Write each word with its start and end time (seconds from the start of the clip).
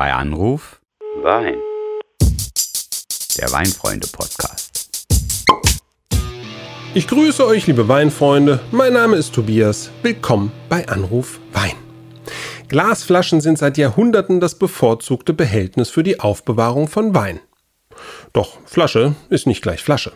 Bei 0.00 0.14
Anruf 0.14 0.80
Wein. 1.22 1.56
der 3.36 3.52
Weinfreunde-Podcast. 3.52 4.88
Ich 6.94 7.06
grüße 7.06 7.46
euch, 7.46 7.66
liebe 7.66 7.86
Weinfreunde. 7.86 8.60
Mein 8.70 8.94
Name 8.94 9.16
ist 9.16 9.34
Tobias. 9.34 9.90
Willkommen 10.02 10.52
bei 10.70 10.88
Anruf 10.88 11.38
Wein. 11.52 11.74
Glasflaschen 12.68 13.42
sind 13.42 13.58
seit 13.58 13.76
Jahrhunderten 13.76 14.40
das 14.40 14.58
bevorzugte 14.58 15.34
Behältnis 15.34 15.90
für 15.90 16.02
die 16.02 16.18
Aufbewahrung 16.18 16.88
von 16.88 17.14
Wein. 17.14 17.40
Doch 18.32 18.56
Flasche 18.64 19.16
ist 19.28 19.46
nicht 19.46 19.60
gleich 19.60 19.82
Flasche. 19.82 20.12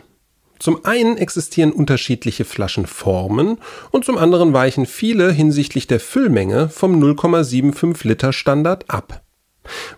Zum 0.57 0.83
einen 0.83 1.15
existieren 1.15 1.71
unterschiedliche 1.71 2.43
Flaschenformen 2.43 3.59
und 3.91 4.03
zum 4.03 4.17
anderen 4.17 4.51
weichen 4.51 4.87
viele 4.87 5.31
hinsichtlich 5.31 5.85
der 5.85 5.99
Füllmenge 5.99 6.69
vom 6.69 6.99
0,75 6.99 8.07
Liter 8.07 8.33
Standard 8.33 8.89
ab. 8.89 9.21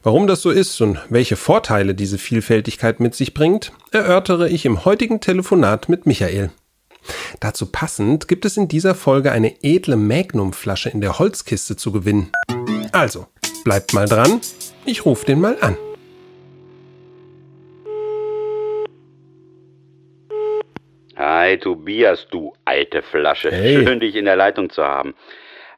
Warum 0.04 0.28
das 0.28 0.42
so 0.42 0.50
ist 0.50 0.80
und 0.82 1.00
welche 1.10 1.36
Vorteile 1.36 1.96
diese 1.96 2.18
Vielfältigkeit 2.18 3.00
mit 3.00 3.16
sich 3.16 3.34
bringt, 3.34 3.72
erörtere 3.92 4.50
ich 4.50 4.66
im 4.66 4.86
heutigen 4.86 5.20
Telefonat 5.20 5.90
mit 5.90 6.06
Michael. 6.06 6.52
Dazu 7.40 7.72
passend 7.72 8.28
gibt 8.28 8.46
es 8.46 8.58
in 8.58 8.68
dieser 8.68 8.96
Folge 8.96 9.32
eine 9.32 9.64
edle 9.64 9.96
Magnum-Flasche 9.96 10.90
in 10.90 11.02
der 11.02 11.20
Holzkiste 11.20 11.76
zu 11.76 11.92
gewinnen. 11.92 12.32
Also, 12.92 13.28
bleibt 13.64 13.94
mal 13.94 14.08
dran, 14.08 14.42
ich 14.86 15.06
rufe 15.06 15.26
den 15.26 15.40
mal 15.40 15.58
an. 15.62 15.78
Hi 21.16 21.58
Tobias, 21.58 22.28
du 22.30 22.54
alte 22.66 23.02
Flasche. 23.02 23.52
Hey. 23.52 23.84
Schön, 23.84 24.00
dich 24.00 24.16
in 24.16 24.26
der 24.26 24.36
Leitung 24.36 24.70
zu 24.70 24.84
haben. 24.84 25.16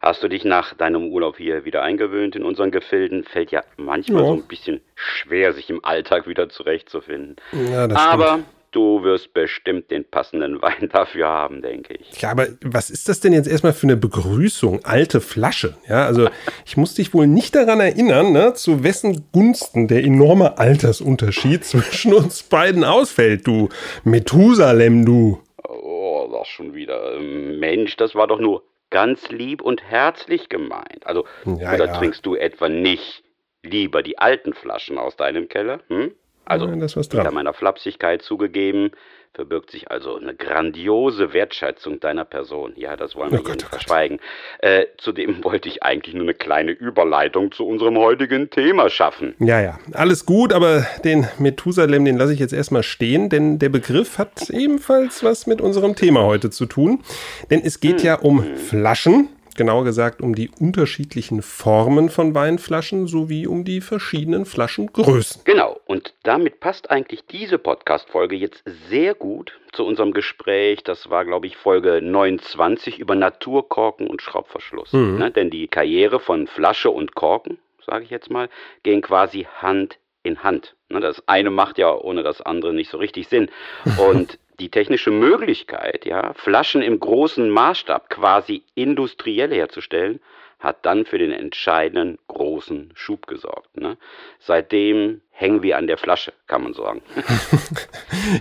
Hast 0.02 0.24
du 0.24 0.30
dich 0.30 0.46
nach 0.46 0.74
deinem 0.76 1.08
Urlaub 1.12 1.36
hier 1.38 1.66
wieder 1.66 1.82
eingewöhnt 1.82 2.34
in 2.36 2.44
unseren 2.44 2.72
Gefilden? 2.72 3.26
Fällt 3.26 3.52
ja 3.52 3.64
manchmal 3.76 4.22
Ja. 4.24 4.28
so 4.30 4.34
ein 4.36 4.44
bisschen 4.48 4.80
schwer, 4.96 5.52
sich 5.52 5.70
im 5.70 5.84
Alltag 5.84 6.26
wieder 6.26 6.48
zurechtzufinden. 6.48 7.36
Ja, 7.70 7.86
das 7.86 7.98
Aber 8.00 8.40
du 8.72 9.04
wirst 9.04 9.34
bestimmt 9.34 9.92
den 9.92 10.06
passenden 10.06 10.62
Wein 10.62 10.88
dafür 10.90 11.28
haben, 11.28 11.62
denke 11.62 11.96
ich. 11.96 12.22
Ja, 12.22 12.32
aber 12.32 12.48
was 12.64 12.90
ist 12.90 13.10
das 13.10 13.20
denn 13.20 13.34
jetzt 13.34 13.50
erstmal 13.50 13.74
für 13.74 13.88
eine 13.88 13.98
Begrüßung? 13.98 14.86
Alte 14.86 15.20
Flasche. 15.20 15.76
Ja, 15.90 16.06
also 16.06 16.30
ich 16.66 16.78
muss 16.78 16.94
dich 16.94 17.14
wohl 17.14 17.28
nicht 17.28 17.54
daran 17.56 17.82
erinnern, 17.82 18.32
ne, 18.32 18.54
zu 18.54 18.86
wessen 18.86 19.26
Gunsten 19.34 19.90
der 19.90 20.06
enorme 20.06 20.58
Altersunterschied 20.60 21.66
zwischen 21.66 22.14
uns 22.14 22.44
beiden 22.44 22.86
ausfällt, 22.86 23.46
du 23.46 23.68
Methusalem, 24.06 25.04
du. 25.06 25.42
Oh, 25.68 26.30
das 26.32 26.48
schon 26.48 26.74
wieder. 26.74 27.20
Mensch, 27.20 27.98
das 27.98 28.16
war 28.16 28.28
doch 28.28 28.40
nur 28.40 28.64
ganz 28.90 29.30
lieb 29.30 29.62
und 29.62 29.84
herzlich 29.84 30.50
gemeint. 30.50 31.06
Also, 31.06 31.26
Ja, 31.46 31.74
oder 31.74 31.86
ja. 31.86 31.94
trinkst 31.94 32.26
du 32.26 32.36
etwa 32.36 32.70
nicht 32.70 33.24
lieber 33.64 34.02
die 34.04 34.18
alten 34.18 34.54
Flaschen 34.54 34.98
aus 34.98 35.16
deinem 35.16 35.48
Keller? 35.50 35.80
Hm? 35.88 36.14
Also, 36.46 36.68
Ja, 36.68 36.76
da 36.76 36.86
ist 36.86 36.98
was 36.98 37.10
dran. 37.10 37.34
meiner 37.34 37.54
Flapsigkeit 37.54 38.22
zugegeben, 38.22 38.92
verbirgt 39.34 39.72
sich 39.72 39.92
also 39.92 40.16
eine 40.16 40.34
grandiose 40.34 41.34
Wertschätzung 41.34 42.00
deiner 42.00 42.26
Person. 42.26 42.74
Ja, 42.76 42.96
das 42.96 43.16
wollen 43.16 43.32
wir 43.32 43.40
Oh 43.40 43.44
Gott, 43.44 43.56
nicht 43.56 43.68
oh 43.68 43.70
verschweigen. 43.70 44.20
Äh, 44.60 44.86
zudem 44.98 45.44
wollte 45.44 45.70
ich 45.70 45.84
eigentlich 45.84 46.16
nur 46.16 46.24
eine 46.24 46.34
kleine 46.34 46.72
Überleitung 46.72 47.52
zu 47.52 47.66
unserem 47.66 47.98
heutigen 47.98 48.50
Thema 48.50 48.90
schaffen. 48.90 49.36
Ja, 49.40 49.62
ja, 49.62 49.80
alles 49.94 50.26
gut, 50.26 50.52
aber 50.52 50.86
den 51.04 51.28
Methusalem, 51.38 52.06
den 52.06 52.18
lasse 52.18 52.34
ich 52.34 52.40
jetzt 52.40 52.54
erstmal 52.54 52.84
stehen, 52.84 53.30
denn 53.30 53.60
der 53.60 53.70
Begriff 53.70 54.18
hat 54.18 54.50
ebenfalls 54.50 55.24
was 55.24 55.48
mit 55.48 55.62
unserem 55.62 55.96
Thema 55.96 56.24
heute 56.24 56.50
zu 56.50 56.66
tun. 56.66 57.04
Denn 57.50 57.62
es 57.64 57.80
geht 57.80 58.04
ja 58.04 58.16
um 58.16 58.44
Flaschen, 58.56 59.30
genauer 59.60 59.84
gesagt 59.84 60.22
um 60.22 60.34
die 60.34 60.50
unterschiedlichen 60.50 61.42
Formen 61.42 62.10
von 62.10 62.34
Weinflaschen 62.34 63.08
sowie 63.08 63.46
um 63.46 63.66
die 63.66 63.82
verschiedenen 63.82 64.46
Flaschengrößen. 64.46 65.42
Genau, 65.44 65.80
und 65.86 66.14
damit 66.24 66.62
passt 66.62 66.90
eigentlich 66.90 67.26
diese 67.28 67.60
Podcast-Folge 67.60 68.38
jetzt 68.38 68.64
sehr 68.90 69.14
gut 69.14 69.60
zu 69.74 69.86
unserem 69.86 70.14
Gespräch. 70.14 70.84
Das 70.84 71.10
war, 71.10 71.26
glaube 71.26 71.46
ich, 71.46 71.58
Folge 71.58 72.02
29 72.02 73.00
über 73.00 73.16
Naturkorken 73.16 74.08
und 74.08 74.22
Schraubverschluss. 74.22 74.94
Ne? 74.94 75.30
Denn 75.30 75.50
die 75.50 75.68
Karriere 75.68 76.22
von 76.22 76.48
Flasche 76.48 76.90
und 76.90 77.14
Korken, 77.14 77.60
sage 77.86 78.06
ich 78.06 78.10
jetzt 78.10 78.30
mal, 78.30 78.50
gehen 78.84 79.02
quasi 79.02 79.46
Hand 79.62 80.00
in 80.24 80.44
Hand. 80.44 80.76
Ne? 80.90 81.00
Das 81.00 81.28
eine 81.28 81.50
macht 81.50 81.78
ja 81.78 81.94
ohne 81.94 82.24
das 82.24 82.42
andere 82.42 82.74
nicht 82.74 82.90
so 82.90 82.98
richtig 82.98 83.28
Sinn. 83.28 83.50
Und 83.98 84.40
die 84.60 84.70
technische 84.70 85.12
Möglichkeit, 85.12 86.06
ja, 86.06 86.34
Flaschen 86.34 86.82
im 86.82 87.00
großen 87.00 87.50
Maßstab 87.50 88.10
quasi 88.10 88.64
industriell 88.76 89.54
herzustellen, 89.54 90.20
hat 90.60 90.86
dann 90.86 91.06
für 91.06 91.18
den 91.18 91.32
entscheidenden 91.32 92.20
großen 92.28 92.92
Schub 92.94 93.28
gesorgt. 93.28 93.78
Ne? 93.78 93.98
Seitdem 94.40 95.22
hängen 95.40 95.64
wir 95.64 95.78
an 95.78 95.88
der 95.88 95.98
Flasche, 95.98 96.34
kann 96.48 96.64
man 96.64 96.74
sagen. 96.74 97.02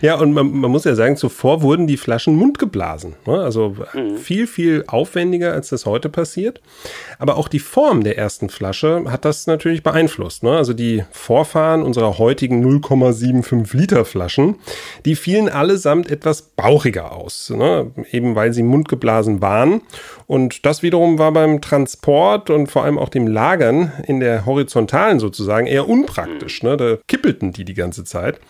Ja, 0.02 0.16
und 0.16 0.32
man, 0.32 0.50
man 0.52 0.70
muss 0.70 0.84
ja 0.84 0.94
sagen, 0.94 1.16
zuvor 1.16 1.62
wurden 1.62 1.86
die 1.86 1.96
Flaschen 1.96 2.34
mundgeblasen. 2.34 3.14
Ne? 3.26 3.40
Also 3.40 3.76
viel, 4.16 4.46
viel 4.46 4.84
aufwendiger, 4.86 5.52
als 5.52 5.70
das 5.70 5.86
heute 5.86 6.08
passiert. 6.08 6.60
Aber 7.18 7.36
auch 7.36 7.48
die 7.48 7.58
Form 7.58 8.04
der 8.04 8.18
ersten 8.18 8.50
Flasche 8.50 9.04
hat 9.08 9.24
das 9.24 9.46
natürlich 9.46 9.82
beeinflusst. 9.82 10.42
Ne? 10.42 10.56
Also 10.56 10.72
die 10.72 11.04
Vorfahren 11.10 11.82
unserer 11.82 12.18
heutigen 12.18 12.64
0,75 12.64 13.76
Liter 13.76 14.04
Flaschen, 14.04 14.56
die 15.04 15.16
fielen 15.16 15.48
allesamt 15.48 16.10
etwas 16.10 16.42
bauchiger 16.42 17.12
aus. 17.12 17.50
Ne? 17.50 17.92
Eben 18.10 18.34
weil 18.34 18.52
sie 18.52 18.62
mundgeblasen 18.62 19.40
waren. 19.40 19.82
Und 20.26 20.66
das 20.66 20.82
wiederum 20.82 21.18
war 21.18 21.32
beim 21.32 21.60
Transport 21.60 22.50
und 22.50 22.70
vor 22.70 22.84
allem 22.84 22.98
auch 22.98 23.08
dem 23.08 23.26
Lagern 23.26 23.92
in 24.06 24.20
der 24.20 24.44
horizontalen 24.44 25.18
sozusagen 25.18 25.66
eher 25.66 25.88
unpraktisch. 25.88 26.62
Ne? 26.62 26.76
Da 26.76 26.87
kippelten 26.96 27.52
die 27.52 27.64
die 27.64 27.74
ganze 27.74 28.04
Zeit. 28.04 28.40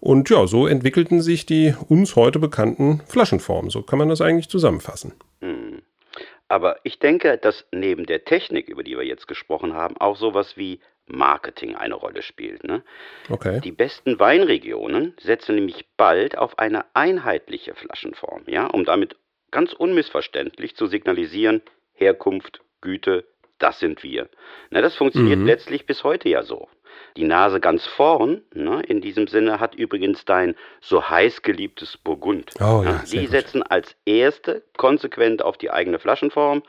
Und 0.00 0.30
ja, 0.30 0.46
so 0.46 0.66
entwickelten 0.66 1.22
sich 1.22 1.46
die 1.46 1.74
uns 1.88 2.16
heute 2.16 2.38
bekannten 2.38 3.00
Flaschenformen. 3.06 3.70
So 3.70 3.82
kann 3.82 3.98
man 3.98 4.08
das 4.08 4.20
eigentlich 4.20 4.48
zusammenfassen. 4.48 5.12
Aber 6.52 6.76
ich 6.82 6.98
denke, 6.98 7.38
dass 7.38 7.64
neben 7.72 8.04
der 8.04 8.26
Technik, 8.26 8.68
über 8.68 8.82
die 8.82 8.96
wir 8.96 9.06
jetzt 9.06 9.26
gesprochen 9.26 9.72
haben, 9.72 9.96
auch 9.96 10.16
sowas 10.16 10.58
wie 10.58 10.80
Marketing 11.06 11.76
eine 11.76 11.94
Rolle 11.94 12.20
spielt. 12.20 12.62
Ne? 12.64 12.82
Okay. 13.30 13.60
Die 13.62 13.72
besten 13.72 14.18
Weinregionen 14.18 15.14
setzen 15.18 15.54
nämlich 15.54 15.86
bald 15.96 16.36
auf 16.36 16.58
eine 16.58 16.84
einheitliche 16.92 17.74
Flaschenform, 17.74 18.42
ja, 18.48 18.66
um 18.66 18.84
damit 18.84 19.16
ganz 19.50 19.72
unmissverständlich 19.72 20.76
zu 20.76 20.86
signalisieren, 20.86 21.62
Herkunft, 21.94 22.60
Güte, 22.82 23.24
das 23.58 23.78
sind 23.78 24.02
wir. 24.02 24.28
Na, 24.68 24.82
das 24.82 24.94
funktioniert 24.94 25.40
letztlich 25.40 25.86
bis 25.86 26.04
heute 26.04 26.28
ja 26.28 26.42
so. 26.42 26.68
Die 27.16 27.24
Nase 27.24 27.60
ganz 27.60 27.86
vorn, 27.86 28.42
ne, 28.54 28.82
in 28.86 29.00
diesem 29.00 29.26
Sinne 29.26 29.60
hat 29.60 29.74
übrigens 29.74 30.24
dein 30.24 30.54
so 30.80 31.08
heiß 31.08 31.42
geliebtes 31.42 31.98
Burgund. 31.98 32.52
Oh 32.60 32.82
ja, 32.84 33.02
die 33.10 33.26
setzen 33.26 33.62
als 33.62 33.94
erste 34.06 34.62
konsequent 34.76 35.42
auf 35.42 35.58
die 35.58 35.70
eigene 35.70 35.98
Flaschenform. 35.98 36.62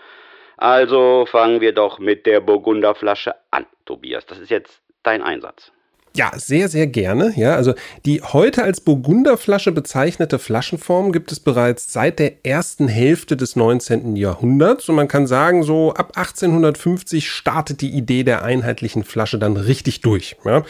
Also 0.58 1.26
fangen 1.26 1.62
wir 1.62 1.74
doch 1.74 2.00
mit 2.00 2.26
der 2.26 2.40
Burgunderflasche 2.42 3.36
an, 3.52 3.66
Tobias. 3.86 4.26
Das 4.26 4.40
ist 4.40 4.50
jetzt 4.50 4.82
dein 5.02 5.22
Einsatz. 5.22 5.72
Ja, 6.16 6.32
sehr, 6.38 6.70
sehr 6.70 6.86
gerne. 6.86 7.34
Ja, 7.36 7.56
also 7.56 7.74
die 8.06 8.22
heute 8.22 8.62
als 8.62 8.82
Burgunderflasche 8.82 9.72
bezeichnete 9.72 10.38
Flaschenform 10.38 11.12
gibt 11.12 11.32
es 11.32 11.40
bereits 11.40 11.92
seit 11.92 12.20
der 12.20 12.46
ersten 12.46 12.88
Hälfte 12.88 13.36
des 13.36 13.56
19. 13.56 14.16
Jahrhunderts. 14.16 14.88
Und 14.90 14.96
man 14.96 15.08
kann 15.08 15.26
sagen, 15.26 15.64
so 15.64 15.92
ab 15.94 16.12
1850 16.16 17.28
startet 17.28 17.82
die 17.82 17.90
Idee 17.90 18.24
der 18.24 18.44
einheitlichen 18.44 19.04
Flasche 19.04 19.40
dann 19.40 19.58
richtig 19.58 20.02
durch. 20.02 20.36
Ja. 20.46 20.64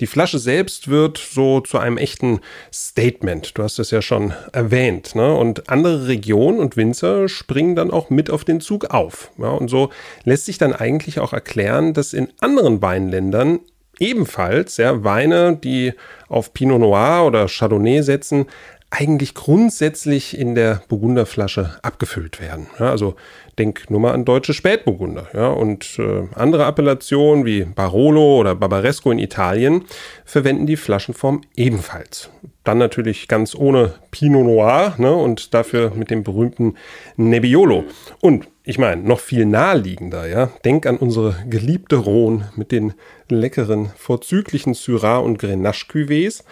Die 0.00 0.08
Flasche 0.08 0.40
selbst 0.40 0.88
wird 0.88 1.18
so 1.18 1.60
zu 1.60 1.78
einem 1.78 1.96
echten 1.96 2.40
Statement. 2.74 3.56
Du 3.56 3.62
hast 3.62 3.78
es 3.78 3.92
ja 3.92 4.02
schon 4.02 4.34
erwähnt. 4.52 5.14
Ne? 5.14 5.32
Und 5.32 5.70
andere 5.70 6.08
Regionen 6.08 6.58
und 6.58 6.76
Winzer 6.76 7.28
springen 7.28 7.76
dann 7.76 7.92
auch 7.92 8.10
mit 8.10 8.30
auf 8.30 8.44
den 8.44 8.60
Zug 8.60 8.86
auf. 8.86 9.30
Ja. 9.38 9.50
Und 9.50 9.68
so 9.68 9.90
lässt 10.24 10.46
sich 10.46 10.58
dann 10.58 10.72
eigentlich 10.72 11.20
auch 11.20 11.32
erklären, 11.32 11.94
dass 11.94 12.14
in 12.14 12.32
anderen 12.40 12.82
Weinländern 12.82 13.60
ebenfalls 13.98 14.76
ja, 14.76 15.04
Weine, 15.04 15.56
die 15.56 15.92
auf 16.28 16.52
Pinot 16.52 16.80
Noir 16.80 17.24
oder 17.26 17.46
Chardonnay 17.48 18.02
setzen, 18.02 18.46
eigentlich 18.90 19.34
grundsätzlich 19.34 20.38
in 20.38 20.54
der 20.54 20.82
Burgunderflasche 20.88 21.78
abgefüllt 21.82 22.40
werden. 22.40 22.68
Ja, 22.78 22.90
also 22.90 23.16
denk 23.58 23.90
nur 23.90 24.00
mal 24.00 24.12
an 24.12 24.24
deutsche 24.24 24.54
Spätburgunder. 24.54 25.28
Ja, 25.34 25.48
und 25.48 25.98
äh, 25.98 26.26
andere 26.34 26.64
Appellationen 26.64 27.44
wie 27.44 27.64
Barolo 27.64 28.38
oder 28.38 28.54
Barbaresco 28.54 29.10
in 29.10 29.18
Italien 29.18 29.84
verwenden 30.24 30.66
die 30.66 30.76
Flaschenform 30.76 31.42
ebenfalls. 31.54 32.30
Dann 32.64 32.78
natürlich 32.78 33.28
ganz 33.28 33.54
ohne 33.54 33.94
Pinot 34.10 34.46
Noir 34.46 34.94
ne, 34.96 35.14
und 35.14 35.52
dafür 35.52 35.92
mit 35.94 36.10
dem 36.10 36.22
berühmten 36.22 36.74
Nebbiolo. 37.16 37.84
Und 38.20 38.48
ich 38.64 38.78
meine, 38.78 39.02
noch 39.02 39.20
viel 39.20 39.46
naheliegender, 39.46 40.26
ja. 40.26 40.50
Denk 40.64 40.86
an 40.86 40.98
unsere 40.98 41.36
geliebte 41.48 41.96
Rhone 41.96 42.50
mit 42.56 42.72
den 42.72 42.94
leckeren, 43.28 43.90
vorzüglichen 43.96 44.74
Syrah 44.74 45.18
und 45.18 45.38
Grenache 45.38 45.86
Cuvées. 45.86 46.42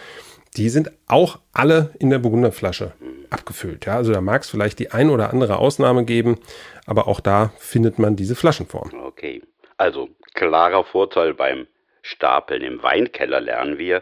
Die 0.57 0.69
sind 0.69 0.91
auch 1.07 1.39
alle 1.53 1.91
in 1.99 2.09
der 2.09 2.19
Burgunderflasche 2.19 2.93
abgefüllt. 3.29 3.85
Ja, 3.85 3.95
also 3.95 4.13
da 4.13 4.21
mag 4.21 4.41
es 4.41 4.49
vielleicht 4.49 4.79
die 4.79 4.91
ein 4.91 5.09
oder 5.09 5.31
andere 5.31 5.57
Ausnahme 5.59 6.05
geben, 6.05 6.39
aber 6.85 7.07
auch 7.07 7.19
da 7.19 7.51
findet 7.59 7.99
man 7.99 8.15
diese 8.15 8.35
Flaschenform. 8.35 8.91
Okay. 9.05 9.41
Also 9.77 10.09
klarer 10.33 10.83
Vorteil 10.83 11.33
beim 11.33 11.67
Stapeln 12.01 12.61
im 12.61 12.81
Weinkeller 12.81 13.41
lernen 13.41 13.77
wir, 13.77 14.01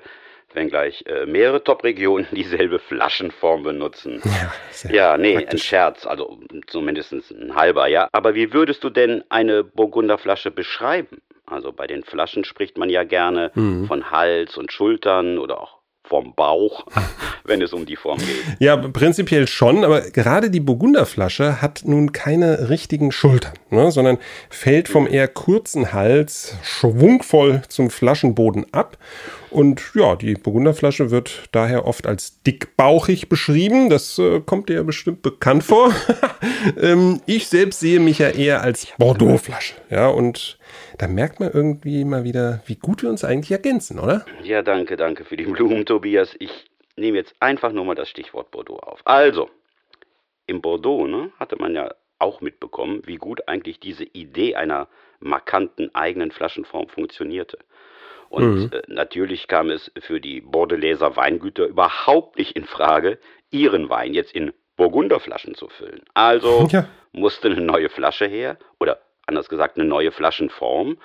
wenngleich 0.53 1.03
äh, 1.07 1.25
mehrere 1.25 1.63
Top-Regionen 1.63 2.27
dieselbe 2.31 2.79
Flaschenform 2.79 3.63
benutzen. 3.63 4.21
Ja, 4.83 4.91
ja 4.91 5.17
nee, 5.17 5.35
praktisch. 5.35 5.61
ein 5.61 5.63
Scherz, 5.63 6.05
also 6.05 6.39
zumindest 6.67 7.13
ein 7.13 7.55
halber, 7.55 7.87
ja. 7.87 8.09
Aber 8.11 8.35
wie 8.35 8.53
würdest 8.53 8.83
du 8.83 8.89
denn 8.89 9.23
eine 9.29 9.63
Burgunderflasche 9.63 10.51
beschreiben? 10.51 11.21
Also 11.45 11.71
bei 11.71 11.87
den 11.87 12.03
Flaschen 12.03 12.43
spricht 12.43 12.77
man 12.77 12.89
ja 12.89 13.03
gerne 13.03 13.51
mhm. 13.55 13.85
von 13.85 14.11
Hals 14.11 14.57
und 14.57 14.71
Schultern 14.71 15.37
oder 15.37 15.61
auch 15.61 15.79
vom 16.07 16.33
Bauch, 16.35 16.85
wenn 17.43 17.61
es 17.61 17.73
um 17.73 17.85
die 17.85 17.95
Form 17.95 18.17
geht. 18.19 18.57
Ja, 18.59 18.77
prinzipiell 18.77 19.47
schon, 19.47 19.83
aber 19.83 20.01
gerade 20.01 20.49
die 20.49 20.59
Burgunderflasche 20.59 21.61
hat 21.61 21.81
nun 21.85 22.11
keine 22.11 22.69
richtigen 22.69 23.11
Schultern, 23.11 23.53
ne, 23.69 23.91
sondern 23.91 24.17
fällt 24.49 24.87
vom 24.87 25.07
eher 25.07 25.27
kurzen 25.27 25.93
Hals 25.93 26.55
schwungvoll 26.63 27.61
zum 27.67 27.89
Flaschenboden 27.89 28.65
ab. 28.73 28.97
Und 29.55 29.93
ja, 29.95 30.17
die 30.17 30.33
Burgunderflasche 30.33 31.11
wird 31.11 31.47
daher 31.53 31.87
oft 31.87 32.07
als 32.07 32.43
dickbauchig 32.43 33.29
beschrieben. 33.29 33.89
Das 33.89 34.19
äh, 34.19 34.41
kommt 34.41 34.67
dir 34.67 34.73
ja 34.75 34.83
bestimmt 34.83 35.21
bekannt 35.21 35.63
vor. 35.63 35.95
ähm, 36.77 37.21
ich 37.25 37.47
selbst 37.47 37.79
sehe 37.79 38.01
mich 38.01 38.19
ja 38.19 38.31
eher 38.31 38.61
als 38.63 38.85
Bordeauxflasche. 38.97 39.75
Ja, 39.89 40.09
und 40.09 40.59
da 40.97 41.07
merkt 41.07 41.39
man 41.39 41.51
irgendwie 41.53 42.03
mal 42.03 42.25
wieder, 42.25 42.63
wie 42.65 42.75
gut 42.75 43.01
wir 43.01 43.09
uns 43.09 43.23
eigentlich 43.23 43.53
ergänzen, 43.53 43.97
oder? 43.97 44.25
Ja, 44.43 44.61
danke, 44.61 44.97
danke 44.97 45.23
für 45.23 45.37
die 45.37 45.45
Blumen, 45.45 45.85
Tobias. 45.85 46.35
Ich 46.39 46.65
nehme 46.97 47.17
jetzt 47.17 47.33
einfach 47.39 47.71
nur 47.71 47.85
mal 47.85 47.95
das 47.95 48.09
Stichwort 48.09 48.51
Bordeaux 48.51 48.79
auf. 48.79 48.99
Also, 49.05 49.49
im 50.47 50.61
Bordeaux 50.61 51.07
ne, 51.07 51.31
hatte 51.39 51.55
man 51.55 51.75
ja 51.75 51.95
auch 52.19 52.41
mitbekommen, 52.41 53.03
wie 53.05 53.15
gut 53.15 53.47
eigentlich 53.47 53.79
diese 53.79 54.03
Idee 54.03 54.55
einer 54.55 54.89
markanten 55.21 55.95
eigenen 55.95 56.31
Flaschenform 56.31 56.89
funktionierte. 56.89 57.57
Und 58.35 58.55
mhm. 58.55 58.69
äh, 58.73 58.81
natürlich 58.87 59.47
kam 59.47 59.69
es 59.69 59.89
für 59.97 60.19
die 60.19 60.41
Bordeläser 60.41 61.15
Weingüter 61.15 61.67
überhaupt 61.67 62.37
nicht 62.37 62.53
in 62.57 62.65
Frage, 62.65 63.17
ihren 63.49 63.89
Wein 63.89 64.13
jetzt 64.13 64.33
in 64.33 64.51
Burgunderflaschen 64.75 65.55
zu 65.55 65.69
füllen. 65.69 66.01
Also 66.13 66.67
ja. 66.71 66.89
musste 67.13 67.47
eine 67.47 67.61
neue 67.61 67.87
Flasche 67.87 68.25
her 68.25 68.57
oder 68.77 68.99
anders 69.25 69.47
gesagt 69.47 69.77
eine 69.77 69.87
neue 69.87 70.11
Flaschenform 70.11 70.97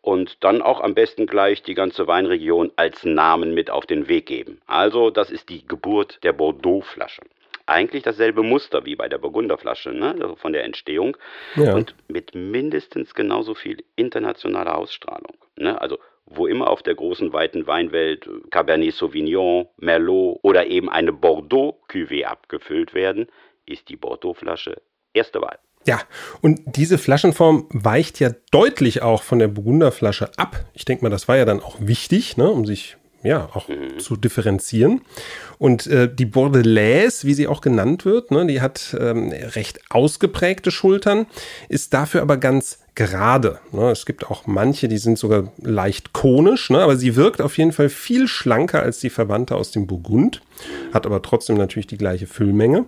und 0.00 0.42
dann 0.42 0.62
auch 0.62 0.80
am 0.80 0.94
besten 0.94 1.26
gleich 1.26 1.62
die 1.62 1.74
ganze 1.74 2.06
Weinregion 2.06 2.72
als 2.76 3.04
Namen 3.04 3.52
mit 3.52 3.68
auf 3.68 3.84
den 3.84 4.08
Weg 4.08 4.24
geben. 4.24 4.62
Also 4.66 5.10
das 5.10 5.30
ist 5.30 5.50
die 5.50 5.68
Geburt 5.68 6.20
der 6.22 6.32
Bordeaux-Flasche. 6.32 7.20
Eigentlich 7.66 8.02
dasselbe 8.02 8.42
Muster 8.42 8.86
wie 8.86 8.96
bei 8.96 9.10
der 9.10 9.18
Burgunderflasche, 9.18 9.90
ne? 9.90 10.16
also 10.22 10.36
von 10.36 10.54
der 10.54 10.64
Entstehung 10.64 11.18
ja. 11.54 11.74
und 11.74 11.94
mit 12.08 12.34
mindestens 12.34 13.14
genauso 13.14 13.52
viel 13.52 13.84
internationaler 13.94 14.78
Ausstrahlung. 14.78 15.36
Ne? 15.56 15.78
Also 15.78 15.98
wo 16.30 16.46
immer 16.46 16.68
auf 16.68 16.82
der 16.82 16.94
großen 16.94 17.32
weiten 17.32 17.66
Weinwelt 17.66 18.28
Cabernet 18.50 18.94
Sauvignon, 18.94 19.66
Merlot 19.76 20.38
oder 20.42 20.66
eben 20.66 20.88
eine 20.88 21.12
Bordeaux 21.12 21.80
Cuvée 21.88 22.24
abgefüllt 22.24 22.94
werden, 22.94 23.26
ist 23.66 23.88
die 23.88 23.96
Bordeaux-Flasche 23.96 24.80
erste 25.14 25.40
Wahl. 25.40 25.58
Ja, 25.86 26.00
und 26.42 26.60
diese 26.76 26.98
Flaschenform 26.98 27.66
weicht 27.70 28.20
ja 28.20 28.30
deutlich 28.50 29.02
auch 29.02 29.22
von 29.22 29.38
der 29.38 29.48
Burgunderflasche 29.48 30.30
ab. 30.36 30.64
Ich 30.74 30.84
denke 30.84 31.04
mal, 31.04 31.10
das 31.10 31.28
war 31.28 31.36
ja 31.36 31.44
dann 31.44 31.60
auch 31.60 31.76
wichtig, 31.80 32.36
ne, 32.36 32.50
um 32.50 32.66
sich 32.66 32.96
ja 33.22 33.48
auch 33.52 33.68
mhm. 33.68 33.98
zu 33.98 34.16
differenzieren. 34.16 35.02
Und 35.58 35.86
äh, 35.86 36.12
die 36.12 36.26
Bordelaise, 36.26 37.26
wie 37.26 37.34
sie 37.34 37.48
auch 37.48 37.60
genannt 37.60 38.04
wird, 38.04 38.30
ne, 38.30 38.46
die 38.46 38.60
hat 38.60 38.96
ähm, 38.98 39.32
recht 39.32 39.80
ausgeprägte 39.90 40.70
Schultern, 40.70 41.26
ist 41.68 41.94
dafür 41.94 42.22
aber 42.22 42.36
ganz 42.36 42.78
gerade. 42.98 43.60
Ne? 43.70 43.90
Es 43.90 44.06
gibt 44.06 44.28
auch 44.28 44.46
manche, 44.46 44.88
die 44.88 44.98
sind 44.98 45.18
sogar 45.18 45.52
leicht 45.62 46.12
konisch, 46.12 46.68
ne? 46.68 46.80
aber 46.80 46.96
sie 46.96 47.14
wirkt 47.14 47.40
auf 47.40 47.56
jeden 47.56 47.70
Fall 47.70 47.88
viel 47.88 48.26
schlanker 48.26 48.82
als 48.82 48.98
die 48.98 49.08
Verwandte 49.08 49.54
aus 49.54 49.70
dem 49.70 49.86
Burgund, 49.86 50.42
hat 50.92 51.06
aber 51.06 51.22
trotzdem 51.22 51.56
natürlich 51.56 51.86
die 51.86 51.96
gleiche 51.96 52.26
Füllmenge. 52.26 52.86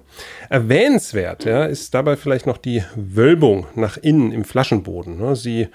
Erwähnenswert 0.49 1.45
ja, 1.45 1.65
ist 1.65 1.95
dabei 1.95 2.17
vielleicht 2.17 2.47
noch 2.47 2.59
die 2.59 2.83
Wölbung 2.97 3.69
nach 3.77 3.97
innen 3.97 4.33
im 4.33 4.45
Flaschenboden. 4.45 5.17
Ne? 5.17 5.37
Sie 5.37 5.69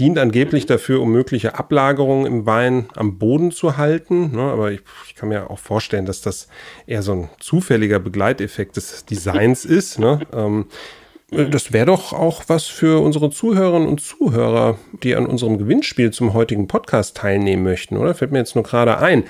dient 0.00 0.18
angeblich 0.18 0.64
dafür, 0.64 1.02
um 1.02 1.12
mögliche 1.12 1.56
Ablagerungen 1.56 2.24
im 2.24 2.46
Wein 2.46 2.88
am 2.96 3.18
Boden 3.18 3.52
zu 3.52 3.76
halten. 3.76 4.34
Ne? 4.34 4.40
Aber 4.40 4.72
ich, 4.72 4.80
ich, 5.06 5.14
kann 5.14 5.28
mir 5.28 5.50
auch 5.50 5.58
vorstellen, 5.58 6.06
dass 6.06 6.22
das 6.22 6.48
eher 6.86 7.02
so 7.02 7.12
ein 7.12 7.28
zufälliger 7.38 7.98
Begleiteffekt 7.98 8.76
des 8.76 9.04
Designs 9.04 9.64
ist. 9.66 9.98
Ne? 9.98 10.20
Ähm, 10.32 10.66
das 11.30 11.72
wäre 11.72 11.86
doch 11.86 12.12
auch 12.12 12.44
was 12.48 12.66
für 12.66 13.00
unsere 13.00 13.30
Zuhörerinnen 13.30 13.88
und 13.88 14.00
Zuhörer, 14.00 14.78
die 15.02 15.14
an 15.14 15.26
unserem 15.26 15.58
Gewinnspiel 15.58 16.10
zum 16.10 16.34
heutigen 16.34 16.66
Podcast 16.66 17.16
teilnehmen 17.16 17.62
möchten, 17.62 17.96
oder? 17.96 18.14
Fällt 18.14 18.32
mir 18.32 18.38
jetzt 18.38 18.54
nur 18.56 18.64
gerade 18.64 18.98
ein. 18.98 19.24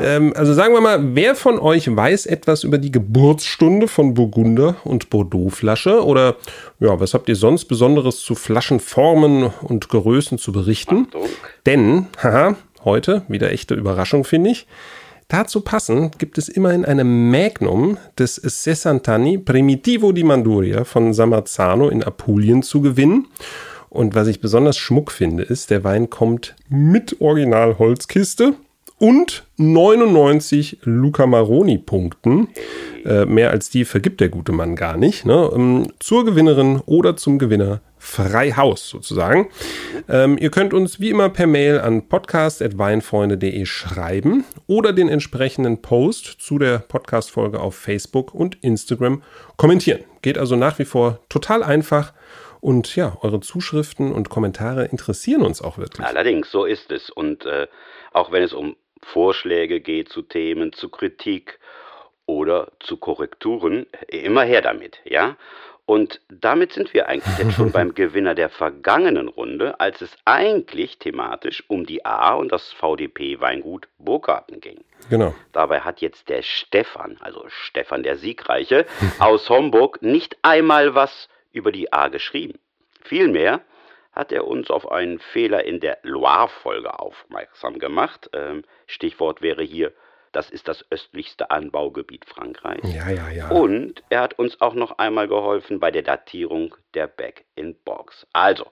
Ähm, 0.00 0.32
also 0.36 0.52
sagen 0.52 0.74
wir 0.74 0.80
mal, 0.80 1.14
wer 1.14 1.34
von 1.36 1.58
euch 1.58 1.94
weiß 1.94 2.26
etwas 2.26 2.64
über 2.64 2.78
die 2.78 2.90
Geburtsstunde 2.90 3.86
von 3.86 4.14
Burgunder 4.14 4.76
und 4.84 5.10
Bordeaux-Flasche? 5.10 6.04
Oder 6.04 6.36
ja, 6.80 6.98
was 6.98 7.14
habt 7.14 7.28
ihr 7.28 7.36
sonst 7.36 7.66
Besonderes 7.66 8.18
zu 8.20 8.34
Flaschenformen 8.34 9.52
und 9.62 9.88
Größen 9.88 10.38
zu 10.38 10.50
berichten? 10.50 11.06
Achtung. 11.08 11.28
Denn, 11.66 12.06
haha, 12.22 12.56
heute, 12.84 13.22
wieder 13.28 13.52
echte 13.52 13.74
Überraschung, 13.74 14.24
finde 14.24 14.50
ich. 14.50 14.66
Dazu 15.28 15.62
passend 15.62 16.18
gibt 16.18 16.38
es 16.38 16.48
immerhin 16.48 16.84
eine 16.84 17.04
Magnum 17.04 17.96
des 18.18 18.36
Sessantani 18.36 19.38
Primitivo 19.38 20.12
di 20.12 20.22
Manduria 20.22 20.84
von 20.84 21.14
Samazzano 21.14 21.88
in 21.88 22.02
Apulien 22.02 22.62
zu 22.62 22.80
gewinnen. 22.80 23.26
Und 23.88 24.14
was 24.14 24.28
ich 24.28 24.40
besonders 24.40 24.76
schmuck 24.76 25.12
finde, 25.12 25.44
ist, 25.44 25.70
der 25.70 25.84
Wein 25.84 26.10
kommt 26.10 26.56
mit 26.68 27.20
Original-Holzkiste 27.20 28.54
und 28.98 29.44
99 29.56 30.78
Luca 30.82 31.26
Maroni-Punkten. 31.26 32.48
Äh, 33.04 33.24
mehr 33.26 33.50
als 33.50 33.70
die 33.70 33.84
vergibt 33.84 34.20
der 34.20 34.28
gute 34.28 34.52
Mann 34.52 34.76
gar 34.76 34.96
nicht. 34.96 35.24
Ne? 35.26 35.50
Ähm, 35.54 35.92
zur 36.00 36.24
Gewinnerin 36.24 36.80
oder 36.86 37.16
zum 37.16 37.38
Gewinner 37.38 37.80
frei 38.04 38.52
Haus 38.52 38.88
sozusagen. 38.90 39.50
Ähm, 40.08 40.36
ihr 40.38 40.50
könnt 40.50 40.74
uns 40.74 41.00
wie 41.00 41.08
immer 41.08 41.30
per 41.30 41.46
Mail 41.46 41.80
an 41.80 42.06
podcast.weinfreunde.de 42.06 43.64
schreiben 43.64 44.44
oder 44.66 44.92
den 44.92 45.08
entsprechenden 45.08 45.80
Post 45.80 46.26
zu 46.26 46.58
der 46.58 46.78
Podcast-Folge 46.78 47.60
auf 47.60 47.74
Facebook 47.74 48.34
und 48.34 48.62
Instagram 48.62 49.22
kommentieren. 49.56 50.04
Geht 50.20 50.36
also 50.36 50.54
nach 50.54 50.78
wie 50.78 50.84
vor 50.84 51.20
total 51.30 51.62
einfach. 51.62 52.12
Und 52.60 52.94
ja, 52.94 53.16
eure 53.22 53.40
Zuschriften 53.40 54.12
und 54.12 54.28
Kommentare 54.28 54.84
interessieren 54.84 55.42
uns 55.42 55.62
auch 55.62 55.78
wirklich. 55.78 56.06
Allerdings, 56.06 56.50
so 56.50 56.66
ist 56.66 56.92
es. 56.92 57.10
Und 57.10 57.46
äh, 57.46 57.66
auch 58.12 58.32
wenn 58.32 58.42
es 58.42 58.52
um 58.52 58.76
Vorschläge 59.02 59.80
geht 59.80 60.10
zu 60.10 60.22
Themen, 60.22 60.72
zu 60.72 60.90
Kritik 60.90 61.58
oder 62.26 62.70
zu 62.80 62.96
Korrekturen, 62.98 63.86
immer 64.08 64.44
her 64.44 64.62
damit, 64.62 64.98
ja? 65.04 65.36
Und 65.86 66.22
damit 66.28 66.72
sind 66.72 66.94
wir 66.94 67.08
eigentlich 67.08 67.38
jetzt 67.38 67.52
schon 67.54 67.72
beim 67.72 67.94
Gewinner 67.94 68.34
der 68.34 68.48
vergangenen 68.48 69.28
Runde, 69.28 69.78
als 69.80 70.00
es 70.00 70.16
eigentlich 70.24 70.98
thematisch 70.98 71.62
um 71.68 71.84
die 71.84 72.04
A 72.04 72.34
und 72.34 72.52
das 72.52 72.72
VDP 72.72 73.40
Weingut 73.40 73.88
Burgarten 73.98 74.60
ging. 74.60 74.82
Genau. 75.10 75.34
Dabei 75.52 75.80
hat 75.80 76.00
jetzt 76.00 76.28
der 76.30 76.42
Stefan, 76.42 77.18
also 77.20 77.44
Stefan 77.48 78.02
der 78.02 78.16
Siegreiche, 78.16 78.86
aus 79.18 79.50
Homburg 79.50 80.00
nicht 80.00 80.38
einmal 80.42 80.94
was 80.94 81.28
über 81.52 81.70
die 81.70 81.92
A 81.92 82.08
geschrieben. 82.08 82.58
Vielmehr 83.02 83.60
hat 84.12 84.32
er 84.32 84.46
uns 84.46 84.70
auf 84.70 84.90
einen 84.90 85.18
Fehler 85.18 85.64
in 85.64 85.80
der 85.80 85.98
Loire-Folge 86.02 86.98
aufmerksam 86.98 87.78
gemacht. 87.78 88.30
Ähm, 88.32 88.62
Stichwort 88.86 89.42
wäre 89.42 89.62
hier 89.62 89.92
das 90.34 90.50
ist 90.50 90.68
das 90.68 90.84
östlichste 90.90 91.50
Anbaugebiet 91.50 92.24
Frankreichs. 92.24 92.92
Ja, 92.92 93.08
ja, 93.08 93.30
ja. 93.30 93.50
Und 93.50 94.02
er 94.10 94.20
hat 94.20 94.38
uns 94.38 94.60
auch 94.60 94.74
noch 94.74 94.98
einmal 94.98 95.28
geholfen 95.28 95.80
bei 95.80 95.90
der 95.90 96.02
Datierung 96.02 96.74
der 96.94 97.06
Back-in-Box. 97.06 98.26
Also, 98.32 98.66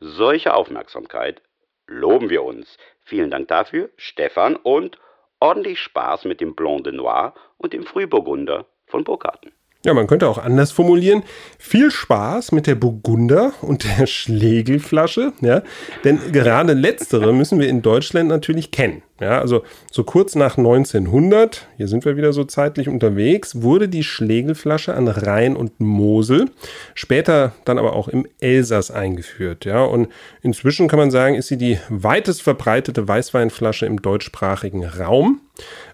solche 0.00 0.54
Aufmerksamkeit 0.54 1.42
loben 1.86 2.30
wir 2.30 2.42
uns. 2.42 2.78
Vielen 3.04 3.30
Dank 3.30 3.48
dafür, 3.48 3.90
Stefan, 3.96 4.56
und 4.56 4.98
ordentlich 5.40 5.80
Spaß 5.80 6.24
mit 6.24 6.40
dem 6.40 6.54
Blanc 6.54 6.84
de 6.84 6.92
Noir 6.92 7.34
und 7.58 7.72
dem 7.72 7.84
Frühburgunder 7.84 8.66
von 8.86 9.04
Burgharten. 9.04 9.52
Ja, 9.84 9.94
man 9.94 10.06
könnte 10.06 10.28
auch 10.28 10.38
anders 10.38 10.70
formulieren. 10.70 11.24
Viel 11.58 11.90
Spaß 11.90 12.52
mit 12.52 12.68
der 12.68 12.76
Burgunder 12.76 13.52
und 13.62 13.84
der 13.84 14.06
Schlegelflasche, 14.06 15.32
ja. 15.40 15.62
Denn 16.04 16.20
gerade 16.30 16.72
letztere 16.72 17.32
müssen 17.32 17.58
wir 17.58 17.68
in 17.68 17.82
Deutschland 17.82 18.28
natürlich 18.28 18.70
kennen. 18.70 19.02
Ja, 19.20 19.40
also 19.40 19.62
so 19.90 20.04
kurz 20.04 20.36
nach 20.36 20.56
1900, 20.56 21.66
hier 21.76 21.88
sind 21.88 22.04
wir 22.04 22.16
wieder 22.16 22.32
so 22.32 22.44
zeitlich 22.44 22.88
unterwegs, 22.88 23.62
wurde 23.62 23.88
die 23.88 24.02
Schlegelflasche 24.04 24.94
an 24.94 25.08
Rhein 25.08 25.56
und 25.56 25.80
Mosel, 25.80 26.50
später 26.94 27.52
dann 27.64 27.78
aber 27.78 27.94
auch 27.94 28.08
im 28.08 28.26
Elsass 28.40 28.90
eingeführt. 28.92 29.64
Ja, 29.64 29.84
und 29.84 30.08
inzwischen 30.42 30.86
kann 30.86 30.98
man 30.98 31.10
sagen, 31.10 31.34
ist 31.34 31.48
sie 31.48 31.58
die 31.58 31.78
weitest 31.88 32.42
verbreitete 32.42 33.06
Weißweinflasche 33.06 33.86
im 33.86 34.00
deutschsprachigen 34.00 34.84
Raum. 34.84 35.40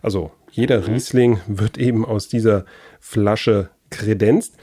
Also 0.02 0.30
jeder 0.50 0.86
Riesling 0.86 1.40
wird 1.46 1.78
eben 1.78 2.04
aus 2.04 2.28
dieser 2.28 2.64
Flasche 3.00 3.70
kredenzt. 3.90 4.56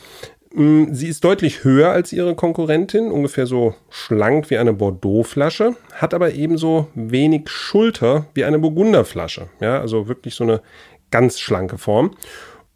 Mm, 0.53 0.93
sie 0.93 1.07
ist 1.07 1.23
deutlich 1.23 1.63
höher 1.63 1.89
als 1.89 2.13
ihre 2.13 2.35
Konkurrentin, 2.35 3.11
ungefähr 3.11 3.45
so 3.45 3.75
schlank 3.89 4.49
wie 4.49 4.57
eine 4.57 4.73
Bordeaux-Flasche, 4.73 5.75
hat 5.93 6.13
aber 6.13 6.33
ebenso 6.33 6.87
wenig 6.95 7.49
Schulter 7.49 8.27
wie 8.33 8.45
eine 8.45 8.59
Burgunderflasche. 8.59 9.49
Ja, 9.59 9.79
also 9.79 10.07
wirklich 10.07 10.35
so 10.35 10.43
eine 10.43 10.61
ganz 11.11 11.39
schlanke 11.39 11.77
Form. 11.77 12.15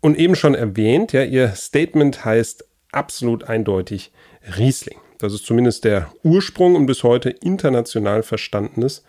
Und 0.02 0.18
eben 0.18 0.36
schon 0.36 0.56
erwähnt, 0.56 1.14
ja, 1.14 1.24
ihr 1.24 1.50
Statement 1.50 2.24
heißt 2.26 2.66
absolut 2.92 3.46
eindeutig 3.46 4.12
Riesling. 4.58 4.98
Das 5.20 5.34
ist 5.34 5.46
zumindest 5.46 5.84
der 5.84 6.12
Ursprung 6.24 6.76
und 6.76 6.86
bis 6.86 7.04
heute 7.04 7.30
international 7.30 8.24
verstandenes 8.24 9.04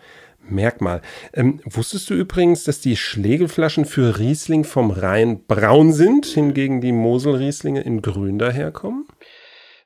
Merkmal. 0.49 1.01
Ähm, 1.33 1.61
wusstest 1.65 2.09
du 2.09 2.13
übrigens, 2.13 2.63
dass 2.63 2.79
die 2.79 2.97
Schlegelflaschen 2.97 3.85
für 3.85 4.19
Riesling 4.19 4.63
vom 4.63 4.91
Rhein 4.91 5.45
braun 5.45 5.93
sind, 5.93 6.25
hingegen 6.25 6.81
die 6.81 6.91
Moselrieslinge 6.91 7.81
in 7.81 8.01
grün 8.01 8.39
daherkommen? 8.39 9.07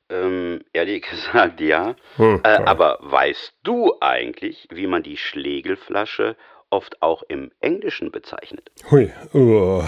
Ähm, 0.08 0.60
ehrlich 0.72 1.02
gesagt, 1.10 1.60
ja. 1.60 1.96
Hm, 2.16 2.40
äh, 2.44 2.48
aber 2.48 2.98
weißt 3.02 3.54
du 3.62 3.94
eigentlich, 4.00 4.68
wie 4.70 4.86
man 4.86 5.02
die 5.02 5.16
Schlegelflasche 5.16 6.36
oft 6.70 7.00
auch 7.02 7.22
im 7.28 7.50
Englischen 7.60 8.10
bezeichnet. 8.10 8.70
Hui, 8.90 9.10
oh, 9.32 9.82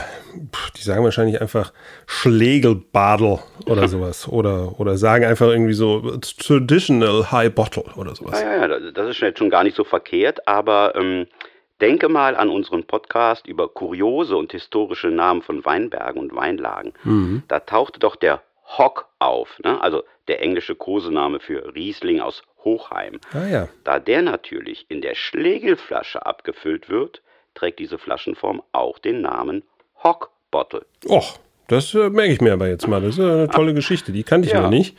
die 0.77 0.83
sagen 0.83 1.05
wahrscheinlich 1.05 1.41
einfach 1.41 1.73
Schlegelbadel 2.07 3.39
oder 3.67 3.89
sowas. 3.89 4.29
oder, 4.29 4.79
oder 4.79 4.97
sagen 4.97 5.25
einfach 5.25 5.49
irgendwie 5.49 5.73
so 5.73 6.17
Traditional 6.19 7.31
High 7.31 7.55
Bottle 7.55 7.85
oder 7.97 8.15
sowas. 8.15 8.41
Ja, 8.41 8.67
ja, 8.67 8.69
ja, 8.69 8.91
das 8.93 9.11
ist 9.11 9.21
jetzt 9.21 9.39
schon 9.39 9.51
gar 9.51 9.65
nicht 9.65 9.77
so 9.77 9.85
verkehrt, 9.85 10.47
aber 10.47 10.95
ähm, 10.95 11.27
denke 11.81 12.09
mal 12.09 12.37
an 12.37 12.49
unseren 12.49 12.85
Podcast 12.85 13.47
über 13.47 13.69
kuriose 13.69 14.37
und 14.37 14.53
historische 14.53 15.09
Namen 15.09 15.43
von 15.43 15.65
Weinbergen 15.65 16.21
und 16.21 16.35
Weinlagen. 16.35 16.93
Mhm. 17.05 17.43
Da 17.49 17.61
tauchte 17.61 17.99
doch 18.01 18.17
der 18.17 18.43
Hock 18.77 19.09
auf, 19.19 19.59
ne? 19.65 19.81
also 19.81 20.03
der 20.29 20.43
englische 20.43 20.75
Kosename 20.75 21.41
für 21.41 21.75
Riesling 21.75 22.21
aus 22.21 22.43
Hochheim. 22.69 23.21
Ah, 23.33 23.47
ja. 23.47 23.69
Da 23.85 23.99
der 23.99 24.23
natürlich 24.23 24.85
in 24.89 25.01
der 25.01 25.15
Schlegelflasche 25.15 26.27
abgefüllt 26.27 26.91
wird, 26.91 27.23
trägt 27.55 27.79
diese 27.79 27.99
Flaschenform 27.99 28.63
auch 28.73 28.99
den 28.99 29.23
Namen 29.23 29.63
Hock 30.05 30.31
Bottle. 30.51 30.85
Och, 31.09 31.39
das 31.69 31.95
äh, 31.95 32.11
merke 32.11 32.33
ich 32.33 32.41
mir 32.41 32.53
aber 32.53 32.69
jetzt 32.69 32.87
mal. 32.87 33.01
Das 33.01 33.15
ist 33.19 33.21
eine 33.21 33.49
tolle 33.49 33.75
Geschichte, 33.75 34.13
die 34.13 34.23
kannte 34.23 34.47
ich 34.49 34.55
ja. 34.55 34.61
noch 34.61 34.71
nicht. 34.71 34.97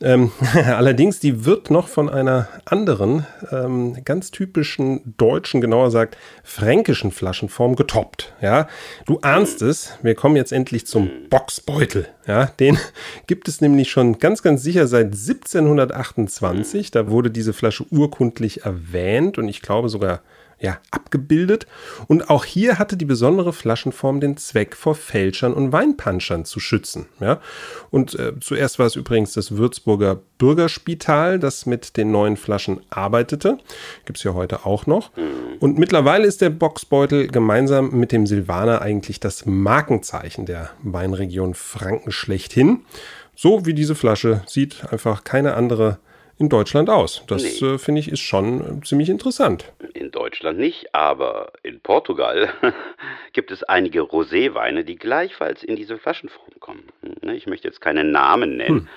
Ähm, 0.00 0.30
allerdings, 0.54 1.18
die 1.20 1.44
wird 1.44 1.70
noch 1.70 1.88
von 1.88 2.08
einer 2.08 2.48
anderen, 2.64 3.26
ähm, 3.50 3.96
ganz 4.04 4.30
typischen 4.30 5.14
deutschen, 5.16 5.60
genauer 5.60 5.86
gesagt 5.86 6.16
fränkischen 6.44 7.10
Flaschenform 7.10 7.76
getoppt. 7.76 8.32
Ja, 8.40 8.68
du 9.06 9.18
ahnst 9.20 9.62
es. 9.62 9.98
Wir 10.02 10.14
kommen 10.14 10.36
jetzt 10.36 10.52
endlich 10.52 10.86
zum 10.86 11.10
Boxbeutel. 11.30 12.08
Ja, 12.26 12.46
den 12.46 12.78
gibt 13.26 13.48
es 13.48 13.60
nämlich 13.60 13.90
schon 13.90 14.18
ganz, 14.18 14.42
ganz 14.42 14.62
sicher 14.62 14.86
seit 14.86 15.06
1728. 15.06 16.90
Da 16.90 17.10
wurde 17.10 17.30
diese 17.30 17.52
Flasche 17.52 17.84
urkundlich 17.90 18.64
erwähnt 18.64 19.38
und 19.38 19.48
ich 19.48 19.62
glaube 19.62 19.88
sogar 19.88 20.20
ja, 20.60 20.78
abgebildet. 20.90 21.66
Und 22.08 22.30
auch 22.30 22.44
hier 22.44 22.78
hatte 22.78 22.96
die 22.96 23.04
besondere 23.04 23.52
Flaschenform 23.52 24.20
den 24.20 24.36
Zweck, 24.36 24.74
vor 24.74 24.94
Fälschern 24.94 25.54
und 25.54 25.72
Weinpanschern 25.72 26.44
zu 26.44 26.60
schützen. 26.60 27.06
Ja? 27.20 27.40
Und 27.90 28.18
äh, 28.18 28.32
zuerst 28.40 28.78
war 28.78 28.86
es 28.86 28.96
übrigens 28.96 29.32
das 29.32 29.56
Würzburger 29.56 30.20
Bürgerspital, 30.38 31.38
das 31.38 31.66
mit 31.66 31.96
den 31.96 32.10
neuen 32.10 32.36
Flaschen 32.36 32.80
arbeitete. 32.90 33.58
Gibt 34.04 34.18
es 34.18 34.24
ja 34.24 34.34
heute 34.34 34.66
auch 34.66 34.86
noch. 34.86 35.10
Und 35.60 35.78
mittlerweile 35.78 36.26
ist 36.26 36.40
der 36.40 36.50
Boxbeutel 36.50 37.28
gemeinsam 37.28 37.90
mit 37.90 38.12
dem 38.12 38.26
Silvaner 38.26 38.80
eigentlich 38.82 39.20
das 39.20 39.46
Markenzeichen 39.46 40.46
der 40.46 40.70
Weinregion 40.82 41.54
Franken 41.54 42.12
schlechthin. 42.12 42.82
So 43.34 43.66
wie 43.66 43.74
diese 43.74 43.94
Flasche 43.94 44.42
sieht 44.46 44.92
einfach 44.92 45.24
keine 45.24 45.54
andere 45.54 45.98
in 46.38 46.48
Deutschland 46.48 46.88
aus. 46.88 47.22
Das 47.26 47.42
nee. 47.42 47.66
äh, 47.66 47.78
finde 47.78 48.00
ich 48.00 48.10
ist 48.10 48.20
schon 48.20 48.78
äh, 48.78 48.84
ziemlich 48.84 49.08
interessant. 49.08 49.72
In 49.94 50.10
Deutschland 50.10 50.58
nicht, 50.58 50.94
aber 50.94 51.52
in 51.62 51.80
Portugal 51.80 52.48
gibt 53.32 53.50
es 53.50 53.62
einige 53.64 54.00
Roséweine, 54.00 54.84
die 54.84 54.96
gleichfalls 54.96 55.62
in 55.62 55.76
diese 55.76 55.98
Flaschenform 55.98 56.52
kommen. 56.60 56.84
Ne, 57.22 57.34
ich 57.34 57.46
möchte 57.46 57.66
jetzt 57.66 57.80
keine 57.80 58.04
Namen 58.04 58.56
nennen. 58.56 58.80
Hm. 58.80 58.88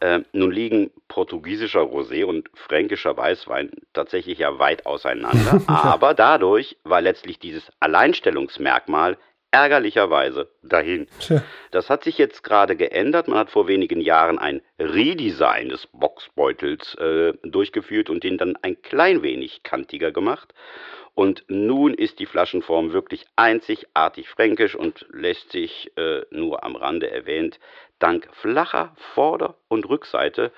Äh, 0.00 0.20
nun 0.32 0.50
liegen 0.50 0.90
portugiesischer 1.08 1.82
Rosé 1.82 2.24
und 2.24 2.48
fränkischer 2.54 3.16
Weißwein 3.16 3.70
tatsächlich 3.92 4.38
ja 4.38 4.58
weit 4.58 4.86
auseinander, 4.86 5.60
aber 5.66 6.14
dadurch 6.14 6.78
war 6.84 7.02
letztlich 7.02 7.38
dieses 7.38 7.70
Alleinstellungsmerkmal 7.80 9.18
ärgerlicherweise 9.50 10.48
dahin. 10.62 11.06
Tja. 11.20 11.42
Das 11.70 11.90
hat 11.90 12.04
sich 12.04 12.18
jetzt 12.18 12.42
gerade 12.42 12.76
geändert. 12.76 13.28
Man 13.28 13.38
hat 13.38 13.50
vor 13.50 13.68
wenigen 13.68 14.00
Jahren 14.00 14.38
ein 14.38 14.62
Redesign 14.78 15.68
des 15.68 15.86
Boxbeutels 15.88 16.94
äh, 16.96 17.32
durchgeführt 17.42 18.10
und 18.10 18.24
den 18.24 18.38
dann 18.38 18.56
ein 18.62 18.80
klein 18.82 19.22
wenig 19.22 19.62
kantiger 19.62 20.12
gemacht. 20.12 20.54
Und 21.14 21.44
nun 21.48 21.94
ist 21.94 22.18
die 22.18 22.26
Flaschenform 22.26 22.92
wirklich 22.92 23.26
einzigartig 23.36 24.28
fränkisch 24.28 24.74
und 24.74 25.06
lässt 25.12 25.52
sich 25.52 25.92
äh, 25.96 26.22
nur 26.30 26.64
am 26.64 26.76
Rande 26.76 27.10
erwähnt, 27.10 27.58
dank 27.98 28.28
flacher 28.32 28.94
Vorder- 29.14 29.56
und 29.68 29.88
Rückseite 29.88 30.52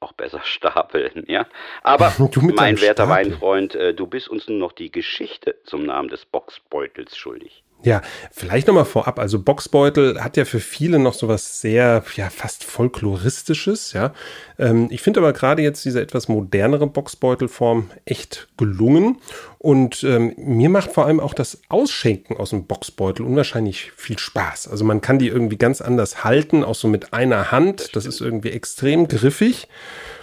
auch 0.00 0.12
besser 0.12 0.40
stapeln, 0.44 1.24
ja. 1.28 1.46
Aber 1.82 2.12
mein 2.54 2.80
werter 2.80 3.04
Stapel. 3.04 3.30
Weinfreund, 3.30 3.74
äh, 3.74 3.94
du 3.94 4.06
bist 4.06 4.28
uns 4.28 4.48
nun 4.48 4.58
noch 4.58 4.72
die 4.72 4.90
Geschichte 4.90 5.56
zum 5.64 5.86
Namen 5.86 6.08
des 6.08 6.26
Boxbeutels 6.26 7.16
schuldig. 7.16 7.62
Ja, 7.84 8.00
vielleicht 8.30 8.68
nochmal 8.68 8.84
vorab. 8.84 9.18
Also 9.18 9.40
Boxbeutel 9.40 10.22
hat 10.22 10.36
ja 10.36 10.44
für 10.44 10.60
viele 10.60 11.00
noch 11.00 11.14
so 11.14 11.26
was 11.26 11.60
sehr, 11.60 12.04
ja, 12.14 12.30
fast 12.30 12.62
folkloristisches, 12.62 13.92
ja. 13.92 14.12
Ähm, 14.58 14.86
ich 14.90 15.02
finde 15.02 15.20
aber 15.20 15.32
gerade 15.32 15.62
jetzt 15.62 15.84
diese 15.84 16.00
etwas 16.00 16.28
modernere 16.28 16.86
Boxbeutelform 16.86 17.90
echt 18.04 18.48
gelungen. 18.56 19.18
Und 19.58 20.04
ähm, 20.04 20.34
mir 20.36 20.68
macht 20.68 20.92
vor 20.92 21.06
allem 21.06 21.18
auch 21.18 21.34
das 21.34 21.60
Ausschenken 21.68 22.36
aus 22.36 22.50
dem 22.50 22.66
Boxbeutel 22.66 23.26
unwahrscheinlich 23.26 23.92
viel 23.96 24.18
Spaß. 24.18 24.68
Also 24.68 24.84
man 24.84 25.00
kann 25.00 25.18
die 25.18 25.28
irgendwie 25.28 25.58
ganz 25.58 25.80
anders 25.80 26.22
halten, 26.22 26.62
auch 26.62 26.74
so 26.76 26.86
mit 26.88 27.12
einer 27.12 27.50
Hand. 27.50 27.96
Das 27.96 28.06
ist 28.06 28.20
irgendwie 28.20 28.50
extrem 28.50 29.08
griffig. 29.08 29.68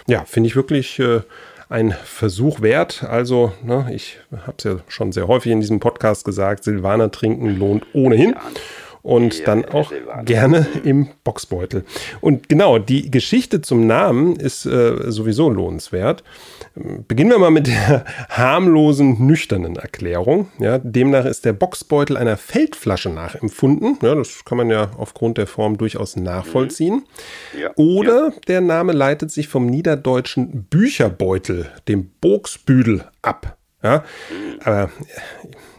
Ja, 0.06 0.24
finde 0.24 0.48
ich 0.48 0.56
wirklich 0.56 0.98
äh, 0.98 1.20
ein 1.70 1.92
Versuch 1.92 2.60
wert. 2.60 3.04
Also, 3.04 3.52
ne, 3.62 3.86
ich 3.94 4.18
habe 4.32 4.54
es 4.58 4.64
ja 4.64 4.76
schon 4.88 5.12
sehr 5.12 5.28
häufig 5.28 5.52
in 5.52 5.60
diesem 5.60 5.80
Podcast 5.80 6.24
gesagt, 6.24 6.64
Silvaner 6.64 7.10
trinken 7.10 7.56
lohnt 7.58 7.86
ohnehin. 7.94 8.34
Und 9.02 9.38
ja, 9.38 9.44
dann 9.46 9.64
auch 9.64 9.92
gerne 10.24 10.66
im 10.84 11.08
Boxbeutel. 11.24 11.84
Und 12.20 12.48
genau, 12.48 12.78
die 12.78 13.10
Geschichte 13.10 13.62
zum 13.62 13.86
Namen 13.86 14.36
ist 14.36 14.66
äh, 14.66 15.10
sowieso 15.10 15.48
lohnenswert. 15.48 16.22
Beginnen 17.08 17.30
wir 17.30 17.38
mal 17.38 17.50
mit 17.50 17.66
der 17.66 18.04
harmlosen, 18.28 19.26
nüchternen 19.26 19.76
Erklärung. 19.76 20.48
Ja, 20.58 20.78
demnach 20.78 21.24
ist 21.24 21.44
der 21.44 21.52
Boxbeutel 21.52 22.16
einer 22.16 22.36
Feldflasche 22.36 23.10
nachempfunden. 23.10 23.98
Ja, 24.02 24.14
das 24.14 24.44
kann 24.44 24.58
man 24.58 24.70
ja 24.70 24.90
aufgrund 24.96 25.38
der 25.38 25.46
Form 25.46 25.78
durchaus 25.78 26.16
nachvollziehen. 26.16 27.04
Mhm. 27.54 27.60
Ja, 27.60 27.70
Oder 27.76 28.32
der 28.48 28.60
Name 28.60 28.92
leitet 28.92 29.30
sich 29.30 29.48
vom 29.48 29.66
niederdeutschen 29.66 30.64
Bücherbeutel, 30.64 31.70
dem 31.88 32.10
Bogsbüdel, 32.20 33.04
ab. 33.22 33.56
Ja, 33.82 34.04
aber 34.62 34.90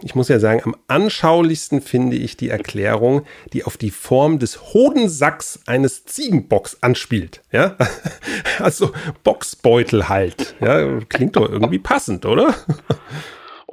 ich 0.04 0.16
muss 0.16 0.30
ja 0.30 0.40
sagen, 0.40 0.62
am 0.64 0.76
anschaulichsten 0.88 1.82
finde 1.82 2.18
ich 2.18 2.38
die 2.38 2.50
Erklärung, 2.50 3.26
die 3.54 3.64
auf 3.64 3.78
die 3.78 3.92
Form 3.92 4.40
des 4.40 4.74
Hodensacks 4.74 5.60
eines 5.66 6.06
Ziegenbocks 6.06 6.82
anspielt. 6.82 7.42
Ja, 7.52 7.78
also 8.60 8.92
Boxbeutel 9.24 10.10
halt. 10.10 10.56
Ja, 10.60 11.00
klingt 11.10 11.36
doch 11.36 11.50
irgendwie 11.50 11.80
passend, 11.80 12.26
oder? 12.26 12.56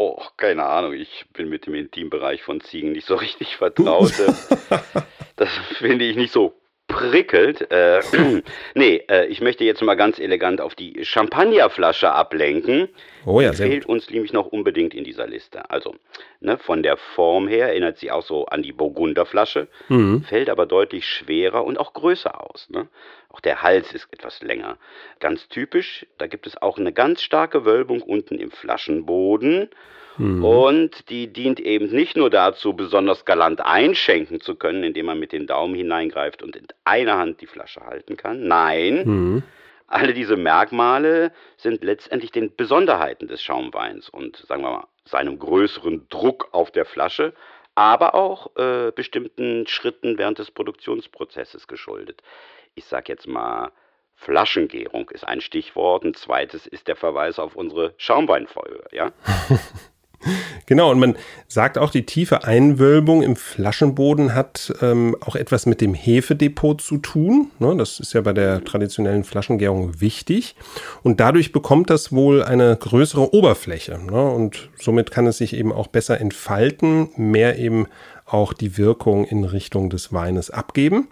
Oh, 0.00 0.22
keine 0.36 0.64
Ahnung. 0.64 0.92
Ich 0.92 1.26
bin 1.32 1.48
mit 1.48 1.66
dem 1.66 1.74
Intimbereich 1.74 2.44
von 2.44 2.60
Ziegen 2.60 2.92
nicht 2.92 3.08
so 3.08 3.16
richtig 3.16 3.56
vertraut. 3.56 4.12
das 5.36 5.48
finde 5.78 6.04
ich 6.04 6.14
nicht 6.14 6.32
so 6.32 6.54
prickelt. 6.88 7.70
Äh, 7.70 8.00
nee, 8.74 9.04
äh, 9.08 9.26
ich 9.26 9.40
möchte 9.40 9.62
jetzt 9.62 9.82
mal 9.82 9.94
ganz 9.94 10.18
elegant 10.18 10.60
auf 10.60 10.74
die 10.74 11.04
Champagnerflasche 11.04 12.10
ablenken. 12.10 12.88
Oh 13.24 13.40
ja, 13.40 13.50
die 13.50 13.56
fehlt 13.58 13.86
uns 13.86 14.10
nämlich 14.10 14.32
noch 14.32 14.46
unbedingt 14.46 14.94
in 14.94 15.04
dieser 15.04 15.26
Liste. 15.26 15.70
Also, 15.70 15.94
ne, 16.40 16.58
von 16.58 16.82
der 16.82 16.96
Form 16.96 17.46
her 17.46 17.68
erinnert 17.68 17.98
sie 17.98 18.10
auch 18.10 18.24
so 18.24 18.46
an 18.46 18.62
die 18.62 18.72
Burgunderflasche, 18.72 19.68
mhm. 19.88 20.22
fällt 20.22 20.50
aber 20.50 20.66
deutlich 20.66 21.06
schwerer 21.06 21.64
und 21.64 21.78
auch 21.78 21.92
größer 21.92 22.40
aus. 22.40 22.68
Ne? 22.70 22.88
Auch 23.28 23.40
der 23.40 23.62
Hals 23.62 23.92
ist 23.92 24.08
etwas 24.10 24.42
länger. 24.42 24.78
Ganz 25.20 25.48
typisch, 25.48 26.06
da 26.16 26.26
gibt 26.26 26.46
es 26.46 26.60
auch 26.60 26.78
eine 26.78 26.92
ganz 26.92 27.22
starke 27.22 27.64
Wölbung 27.66 28.00
unten 28.00 28.38
im 28.38 28.50
Flaschenboden. 28.50 29.68
Mhm. 30.18 30.44
Und 30.44 31.08
die 31.10 31.32
dient 31.32 31.60
eben 31.60 31.86
nicht 31.86 32.16
nur 32.16 32.30
dazu, 32.30 32.74
besonders 32.74 33.24
galant 33.24 33.60
einschenken 33.60 34.40
zu 34.40 34.56
können, 34.56 34.84
indem 34.84 35.06
man 35.06 35.18
mit 35.18 35.32
den 35.32 35.46
Daumen 35.46 35.74
hineingreift 35.74 36.42
und 36.42 36.56
in 36.56 36.66
einer 36.84 37.16
Hand 37.16 37.40
die 37.40 37.46
Flasche 37.46 37.80
halten 37.86 38.16
kann. 38.16 38.46
Nein, 38.46 39.02
mhm. 39.04 39.42
alle 39.86 40.12
diese 40.12 40.36
Merkmale 40.36 41.32
sind 41.56 41.84
letztendlich 41.84 42.32
den 42.32 42.54
Besonderheiten 42.54 43.28
des 43.28 43.42
Schaumweins 43.42 44.08
und 44.08 44.36
sagen 44.36 44.62
wir 44.62 44.70
mal 44.70 44.86
seinem 45.04 45.38
größeren 45.38 46.06
Druck 46.10 46.48
auf 46.52 46.70
der 46.70 46.84
Flasche, 46.84 47.32
aber 47.74 48.14
auch 48.14 48.54
äh, 48.56 48.92
bestimmten 48.94 49.66
Schritten 49.66 50.18
während 50.18 50.38
des 50.38 50.50
Produktionsprozesses 50.50 51.66
geschuldet. 51.66 52.22
ich 52.74 52.84
sag 52.84 53.08
jetzt 53.08 53.26
mal, 53.26 53.72
Flaschengärung 54.18 55.08
ist 55.10 55.26
ein 55.26 55.40
Stichwort. 55.40 56.04
Ein 56.04 56.14
zweites 56.14 56.66
ist 56.66 56.88
der 56.88 56.96
Verweis 56.96 57.38
auf 57.38 57.54
unsere 57.54 57.94
Schaumweinfolge, 57.98 58.84
ja? 58.90 59.12
Genau, 60.66 60.90
und 60.90 60.98
man 60.98 61.16
sagt 61.46 61.78
auch, 61.78 61.90
die 61.90 62.04
tiefe 62.04 62.44
Einwölbung 62.44 63.22
im 63.22 63.36
Flaschenboden 63.36 64.34
hat 64.34 64.74
ähm, 64.82 65.16
auch 65.20 65.36
etwas 65.36 65.64
mit 65.64 65.80
dem 65.80 65.94
Hefedepot 65.94 66.80
zu 66.80 66.98
tun. 66.98 67.50
Ne, 67.58 67.74
das 67.76 68.00
ist 68.00 68.12
ja 68.12 68.20
bei 68.20 68.32
der 68.32 68.64
traditionellen 68.64 69.24
Flaschengärung 69.24 70.00
wichtig. 70.00 70.56
Und 71.02 71.20
dadurch 71.20 71.52
bekommt 71.52 71.90
das 71.90 72.12
wohl 72.12 72.42
eine 72.42 72.76
größere 72.76 73.32
Oberfläche. 73.32 73.98
Ne, 73.98 74.30
und 74.30 74.68
somit 74.78 75.10
kann 75.10 75.26
es 75.26 75.38
sich 75.38 75.54
eben 75.54 75.72
auch 75.72 75.86
besser 75.86 76.20
entfalten, 76.20 77.10
mehr 77.16 77.58
eben 77.58 77.86
auch 78.26 78.52
die 78.52 78.76
Wirkung 78.76 79.24
in 79.24 79.44
Richtung 79.44 79.88
des 79.88 80.12
Weines 80.12 80.50
abgeben. 80.50 81.08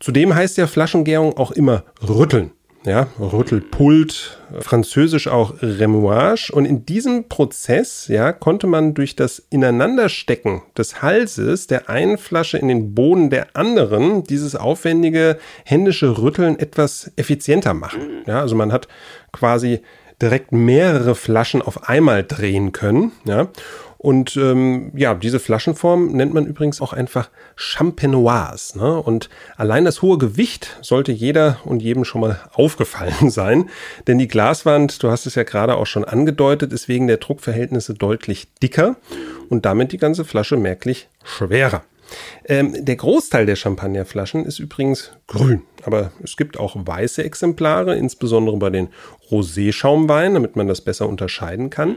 Zudem 0.00 0.34
heißt 0.34 0.56
ja 0.56 0.66
Flaschengärung 0.66 1.36
auch 1.36 1.52
immer 1.52 1.84
rütteln 2.02 2.50
ja, 2.86 3.08
Rüttelpult, 3.18 4.38
französisch 4.60 5.26
auch 5.26 5.54
Remouage. 5.60 6.52
Und 6.52 6.64
in 6.64 6.86
diesem 6.86 7.28
Prozess, 7.28 8.06
ja, 8.06 8.32
konnte 8.32 8.68
man 8.68 8.94
durch 8.94 9.16
das 9.16 9.44
Ineinanderstecken 9.50 10.62
des 10.78 11.02
Halses 11.02 11.66
der 11.66 11.90
einen 11.90 12.16
Flasche 12.16 12.58
in 12.58 12.68
den 12.68 12.94
Boden 12.94 13.28
der 13.28 13.48
anderen 13.54 14.22
dieses 14.22 14.54
aufwendige 14.54 15.36
händische 15.64 16.18
Rütteln 16.18 16.58
etwas 16.58 17.10
effizienter 17.16 17.74
machen. 17.74 18.22
Ja, 18.26 18.40
also 18.40 18.54
man 18.54 18.72
hat 18.72 18.86
quasi 19.32 19.80
direkt 20.22 20.52
mehrere 20.52 21.16
Flaschen 21.16 21.62
auf 21.62 21.88
einmal 21.88 22.22
drehen 22.22 22.72
können, 22.72 23.12
ja. 23.24 23.48
Und 24.06 24.36
ähm, 24.36 24.92
ja, 24.94 25.14
diese 25.14 25.40
Flaschenform 25.40 26.12
nennt 26.12 26.32
man 26.32 26.46
übrigens 26.46 26.80
auch 26.80 26.92
einfach 26.92 27.28
Champenoise. 27.56 28.78
Ne? 28.78 29.02
Und 29.02 29.28
allein 29.56 29.84
das 29.84 30.00
hohe 30.00 30.16
Gewicht 30.16 30.78
sollte 30.80 31.10
jeder 31.10 31.58
und 31.64 31.82
jedem 31.82 32.04
schon 32.04 32.20
mal 32.20 32.38
aufgefallen 32.52 33.30
sein. 33.30 33.68
Denn 34.06 34.18
die 34.18 34.28
Glaswand, 34.28 35.02
du 35.02 35.10
hast 35.10 35.26
es 35.26 35.34
ja 35.34 35.42
gerade 35.42 35.74
auch 35.74 35.86
schon 35.86 36.04
angedeutet, 36.04 36.72
ist 36.72 36.86
wegen 36.86 37.08
der 37.08 37.16
Druckverhältnisse 37.16 37.94
deutlich 37.94 38.46
dicker 38.62 38.94
und 39.48 39.66
damit 39.66 39.90
die 39.90 39.98
ganze 39.98 40.24
Flasche 40.24 40.56
merklich 40.56 41.08
schwerer. 41.24 41.82
Ähm, 42.44 42.84
der 42.84 42.96
Großteil 42.96 43.46
der 43.46 43.56
Champagnerflaschen 43.56 44.44
ist 44.44 44.58
übrigens 44.58 45.12
grün, 45.26 45.62
aber 45.84 46.12
es 46.22 46.36
gibt 46.36 46.58
auch 46.58 46.76
weiße 46.76 47.24
Exemplare, 47.24 47.96
insbesondere 47.96 48.56
bei 48.56 48.70
den 48.70 48.88
Rosé-Schaumweinen, 49.30 50.34
damit 50.34 50.56
man 50.56 50.68
das 50.68 50.80
besser 50.80 51.08
unterscheiden 51.08 51.70
kann. 51.70 51.96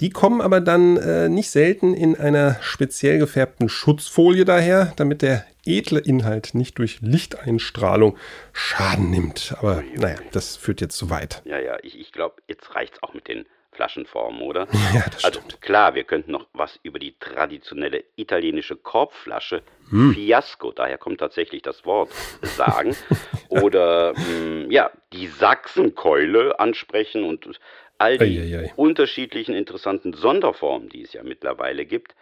Die 0.00 0.10
kommen 0.10 0.40
aber 0.40 0.60
dann 0.60 0.96
äh, 0.96 1.28
nicht 1.28 1.50
selten 1.50 1.94
in 1.94 2.16
einer 2.16 2.56
speziell 2.60 3.18
gefärbten 3.18 3.68
Schutzfolie 3.68 4.44
daher, 4.44 4.92
damit 4.96 5.22
der 5.22 5.44
edle 5.64 6.00
Inhalt 6.00 6.54
nicht 6.54 6.78
durch 6.78 7.00
Lichteinstrahlung 7.00 8.16
Schaden 8.52 9.10
nimmt. 9.10 9.54
Aber 9.58 9.82
naja, 9.96 10.16
das 10.32 10.56
führt 10.56 10.80
jetzt 10.80 10.96
zu 10.96 11.10
weit. 11.10 11.42
Ja, 11.44 11.58
ja, 11.58 11.76
ich, 11.82 11.98
ich 11.98 12.12
glaube, 12.12 12.36
jetzt 12.48 12.74
reicht 12.74 12.94
es 12.94 13.02
auch 13.02 13.14
mit 13.14 13.28
den 13.28 13.44
Flaschenformen, 13.72 14.42
oder? 14.42 14.68
Ja, 14.94 15.04
das 15.10 15.24
also 15.24 15.40
stimmt. 15.40 15.62
klar, 15.62 15.94
wir 15.94 16.04
könnten 16.04 16.32
noch 16.32 16.46
was 16.52 16.78
über 16.82 16.98
die 16.98 17.14
traditionelle 17.18 18.04
italienische 18.16 18.76
Korbflasche 18.76 19.62
hm. 19.88 20.12
Fiasco, 20.12 20.72
daher 20.72 20.98
kommt 20.98 21.18
tatsächlich 21.20 21.62
das 21.62 21.84
Wort, 21.84 22.10
sagen. 22.42 22.94
oder 23.48 24.14
mh, 24.14 24.66
ja, 24.70 24.90
die 25.12 25.26
Sachsenkeule 25.28 26.58
ansprechen 26.60 27.24
und 27.24 27.48
all 27.98 28.18
die 28.18 28.40
Eieiei. 28.40 28.72
unterschiedlichen 28.76 29.54
interessanten 29.54 30.12
Sonderformen, 30.12 30.88
die 30.88 31.02
es 31.02 31.12
ja 31.12 31.22
mittlerweile 31.22 31.86
gibt. 31.86 32.14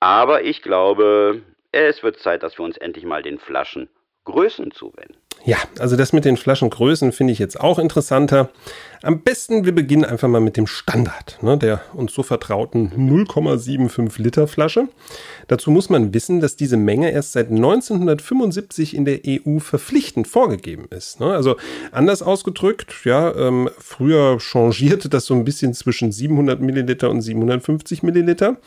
Aber 0.00 0.42
ich 0.44 0.62
glaube, 0.62 1.42
es 1.72 2.02
wird 2.02 2.18
Zeit, 2.18 2.42
dass 2.42 2.58
wir 2.58 2.64
uns 2.64 2.76
endlich 2.78 3.04
mal 3.04 3.22
den 3.22 3.38
Flaschen 3.38 3.88
Größen 4.24 4.70
zuwenden. 4.70 5.16
Ja, 5.44 5.56
also 5.78 5.96
das 5.96 6.12
mit 6.12 6.24
den 6.24 6.36
Flaschengrößen 6.36 7.12
finde 7.12 7.32
ich 7.32 7.38
jetzt 7.38 7.58
auch 7.58 7.78
interessanter. 7.78 8.50
Am 9.02 9.22
besten, 9.22 9.64
wir 9.64 9.74
beginnen 9.74 10.04
einfach 10.04 10.28
mal 10.28 10.42
mit 10.42 10.58
dem 10.58 10.66
Standard, 10.66 11.38
ne, 11.40 11.56
der 11.56 11.80
uns 11.94 12.12
so 12.12 12.22
vertrauten 12.22 12.90
0,75 12.94 14.20
Liter 14.20 14.46
Flasche. 14.46 14.88
Dazu 15.48 15.70
muss 15.70 15.88
man 15.88 16.12
wissen, 16.12 16.40
dass 16.40 16.56
diese 16.56 16.76
Menge 16.76 17.10
erst 17.10 17.32
seit 17.32 17.48
1975 17.48 18.94
in 18.94 19.06
der 19.06 19.20
EU 19.26 19.58
verpflichtend 19.58 20.28
vorgegeben 20.28 20.84
ist. 20.90 21.18
Ne? 21.18 21.32
Also 21.32 21.56
anders 21.92 22.20
ausgedrückt, 22.20 22.94
ja, 23.04 23.34
ähm, 23.34 23.70
früher 23.78 24.38
changierte 24.38 25.08
das 25.08 25.24
so 25.24 25.32
ein 25.32 25.44
bisschen 25.44 25.72
zwischen 25.72 26.12
700 26.12 26.60
Milliliter 26.60 27.08
und 27.08 27.22
750 27.22 28.02
Milliliter. 28.02 28.58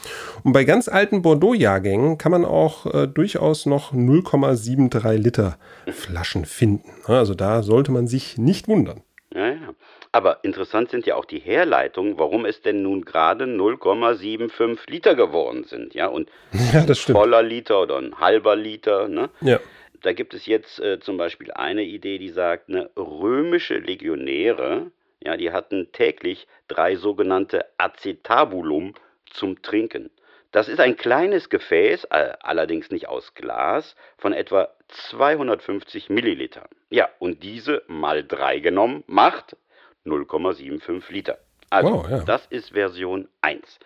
Und 0.41 0.53
bei 0.53 0.63
ganz 0.63 0.87
alten 0.87 1.21
Bordeaux-Jahrgängen 1.21 2.17
kann 2.17 2.31
man 2.31 2.43
auch 2.43 2.91
äh, 2.91 3.07
durchaus 3.07 3.67
noch 3.67 3.93
0,73 3.93 5.13
Liter 5.13 5.57
Flaschen 5.91 6.45
finden. 6.45 6.62
Ne? 6.65 6.79
Also 7.07 7.33
da 7.33 7.63
sollte 7.63 7.91
man 7.91 8.07
sich 8.07 8.37
nicht 8.37 8.67
wundern. 8.67 9.01
Ja, 9.33 9.47
ja. 9.47 9.73
Aber 10.11 10.43
interessant 10.43 10.91
sind 10.91 11.07
ja 11.07 11.15
auch 11.15 11.25
die 11.25 11.39
Herleitungen, 11.39 12.19
warum 12.19 12.45
es 12.45 12.61
denn 12.61 12.83
nun 12.83 13.03
gerade 13.03 13.45
0,75 13.45 14.77
Liter 14.87 15.15
geworden 15.15 15.63
sind, 15.63 15.95
ja, 15.95 16.07
und 16.07 16.29
Ja, 16.73 16.85
das 16.85 16.99
stimmt. 16.99 17.17
voller 17.17 17.41
Liter 17.41 17.81
oder 17.81 17.97
ein 17.97 18.19
halber 18.19 18.55
Liter, 18.55 19.07
ne? 19.07 19.29
Ja. 19.41 19.59
Da 20.01 20.13
gibt 20.13 20.33
es 20.33 20.45
jetzt 20.45 20.79
äh, 20.79 20.99
zum 20.99 21.17
Beispiel 21.17 21.51
eine 21.51 21.83
Idee, 21.83 22.17
die 22.19 22.29
sagt, 22.29 22.69
ne, 22.69 22.89
römische 22.97 23.77
Legionäre, 23.79 24.91
ja, 25.23 25.37
die 25.37 25.51
hatten 25.51 25.91
täglich 25.93 26.47
drei 26.67 26.95
sogenannte 26.95 27.65
Acetabulum 27.77 28.93
zum 29.25 29.61
Trinken. 29.61 30.11
Das 30.53 30.67
ist 30.67 30.79
ein 30.79 30.95
kleines 30.95 31.49
Gefäß, 31.49 32.05
allerdings 32.05 32.91
nicht 32.91 33.09
aus 33.09 33.33
Glas, 33.33 33.95
von 34.19 34.33
etwa 34.33 34.69
250 34.87 36.11
Millilitern. 36.11 36.69
Ja, 36.91 37.09
und 37.17 37.41
diese 37.41 37.81
mal 37.87 38.23
drei 38.23 38.59
genommen 38.59 39.03
macht 39.07 39.57
0,75 40.05 41.11
Liter. 41.11 41.39
Also, 41.71 41.91
Wow, 41.91 42.07
ja. 42.07 42.23
das 42.23 42.45
ist 42.45 42.69
Version 42.73 43.27
1. 43.41 43.79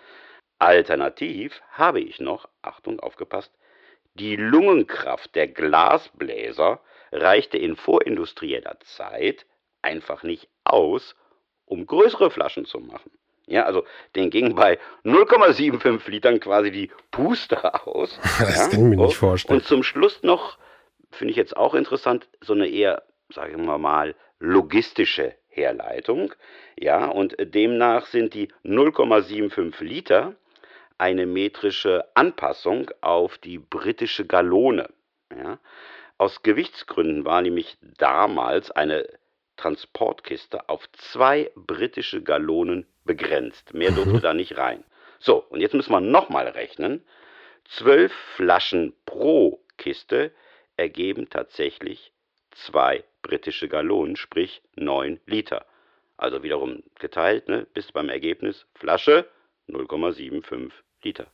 Alternativ 0.60 1.62
habe 1.71 2.01
ich 2.01 2.19
noch, 2.19 2.49
Achtung, 2.62 2.99
aufgepasst, 2.99 3.53
die 4.15 4.36
Lungenkraft 4.36 5.36
der 5.36 5.47
Glasbläser 5.47 6.82
reichte 7.13 7.58
in 7.58 7.77
vorindustrieller 7.77 8.77
Zeit 8.82 9.45
einfach 9.82 10.23
nicht 10.23 10.49
aus, 10.65 11.15
um 11.63 11.86
größere 11.86 12.30
Flaschen 12.30 12.65
zu 12.65 12.80
machen. 12.80 13.12
Ja, 13.48 13.64
also 13.64 13.86
den 14.16 14.30
ging 14.30 14.56
bei 14.56 14.78
0,75 15.06 16.10
Litern 16.10 16.40
quasi 16.40 16.70
die 16.70 16.92
Puste 17.12 17.88
aus. 17.88 18.20
Das 18.40 18.58
ja, 18.58 18.68
kann 18.68 18.72
ich 18.72 18.98
mir 18.98 19.06
nicht 19.06 19.18
vorstellen. 19.18 19.60
Und 19.60 19.66
zum 19.66 19.84
Schluss 19.84 20.22
noch, 20.22 20.58
finde 21.12 21.32
ich 21.32 21.38
jetzt 21.38 21.56
auch 21.56 21.74
interessant, 21.74 22.28
so 22.42 22.54
eine 22.54 22.68
eher, 22.68 23.04
sagen 23.34 23.66
wir 23.66 23.78
mal, 23.78 24.16
logistische 24.40 25.34
Herleitung. 25.48 26.34
Ja, 26.78 27.08
und 27.08 27.36
demnach 27.40 28.06
sind 28.08 28.34
die 28.34 28.50
0,75 28.64 29.84
Liter 29.84 30.36
eine 30.98 31.26
metrische 31.26 32.06
Anpassung 32.16 32.92
auf 33.02 33.38
die 33.38 33.60
britische 33.60 34.26
Gallone. 34.26 34.90
Ja. 35.36 35.60
Aus 36.18 36.42
Gewichtsgründen 36.42 37.26
war 37.26 37.42
nämlich 37.42 37.78
damals 37.98 38.72
eine 38.72 39.08
Transportkiste 39.58 40.70
auf 40.70 40.90
zwei 40.94 41.52
britische 41.56 42.22
Gallonen 42.22 42.86
begrenzt. 43.08 43.74
Mehr 43.74 43.91
durfte 43.91 44.20
da 44.20 44.34
nicht 44.34 44.58
rein. 44.58 44.84
So, 45.20 45.38
und 45.50 45.62
jetzt 45.62 45.74
müssen 45.74 45.91
wir 45.91 46.02
nochmal 46.02 46.48
rechnen. 46.48 47.04
Zwölf 47.65 48.13
Flaschen 48.36 48.93
pro 49.06 49.60
Kiste 49.78 50.32
ergeben 50.76 51.30
tatsächlich 51.30 52.12
zwei 52.52 53.04
britische 53.22 53.67
Gallonen, 53.67 54.15
sprich 54.15 54.62
neun 54.76 55.20
Liter. 55.26 55.65
Also 56.17 56.43
wiederum 56.43 56.84
geteilt, 57.00 57.48
ne, 57.50 57.67
bis 57.74 57.91
beim 57.91 58.10
Ergebnis 58.10 58.65
Flasche 58.76 59.28
0,75 59.67 60.72
Liter. 61.04 61.28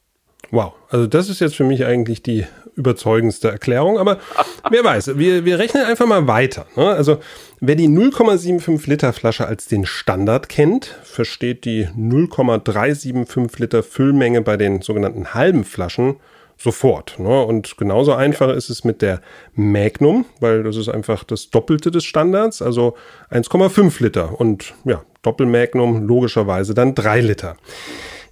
Wow, 0.53 0.73
also 0.89 1.07
das 1.07 1.29
ist 1.29 1.39
jetzt 1.39 1.55
für 1.55 1.63
mich 1.63 1.83
eigentlich 1.83 2.21
die 2.21 2.45
überzeugendste 2.75 3.49
Erklärung, 3.49 3.97
aber 3.97 4.19
wer 4.69 4.83
weiß, 4.83 5.17
wir, 5.17 5.45
wir 5.45 5.57
rechnen 5.57 5.83
einfach 5.83 6.05
mal 6.05 6.27
weiter. 6.27 6.67
Ne? 6.75 6.89
Also 6.89 7.17
wer 7.59 7.73
die 7.73 7.87
0,75 7.87 8.87
Liter 8.87 9.13
Flasche 9.13 9.47
als 9.47 9.65
den 9.65 9.87
Standard 9.87 10.49
kennt, 10.49 10.95
versteht 11.01 11.65
die 11.65 11.89
0,375 11.95 13.57
Liter 13.57 13.81
Füllmenge 13.81 14.43
bei 14.43 14.55
den 14.55 14.83
sogenannten 14.83 15.33
halben 15.33 15.63
Flaschen 15.63 16.17
sofort. 16.55 17.17
Ne? 17.17 17.43
Und 17.43 17.75
genauso 17.77 18.13
einfach 18.13 18.53
ist 18.53 18.69
es 18.69 18.83
mit 18.83 19.01
der 19.01 19.21
Magnum, 19.55 20.25
weil 20.39 20.61
das 20.61 20.75
ist 20.75 20.87
einfach 20.87 21.23
das 21.23 21.49
Doppelte 21.49 21.89
des 21.89 22.03
Standards, 22.03 22.61
also 22.61 22.93
1,5 23.31 24.03
Liter 24.03 24.39
und 24.39 24.75
ja, 24.85 25.01
Doppelmagnum 25.23 26.03
logischerweise 26.03 26.73
dann 26.73 26.93
3 26.93 27.21
Liter. 27.21 27.57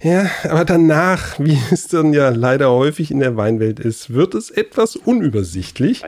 Ja, 0.04 0.28
aber 0.48 0.64
danach, 0.64 1.38
wie 1.38 1.56
es 1.70 1.86
dann 1.86 2.12
ja 2.12 2.30
leider 2.30 2.70
häufig 2.70 3.12
in 3.12 3.20
der 3.20 3.36
Weinwelt 3.36 3.78
ist, 3.78 4.12
wird 4.12 4.34
es 4.34 4.50
etwas 4.50 4.96
unübersichtlich, 4.96 6.02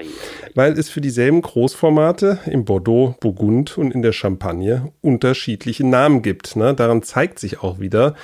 weil 0.55 0.73
es 0.73 0.89
für 0.91 1.01
dieselben 1.01 1.43
Großformate 1.43 2.41
im 2.47 2.65
Bordeaux, 2.65 3.15
Burgund 3.21 3.79
und 3.79 3.95
in 3.95 4.03
der 4.03 4.13
Champagne 4.13 4.91
unterschiedliche 5.01 5.87
Namen 5.87 6.23
gibt. 6.23 6.57
Ne? 6.57 6.75
Daran 6.75 7.05
zeigt 7.05 7.39
sich 7.39 7.63
auch 7.63 7.79
wieder, 7.79 8.15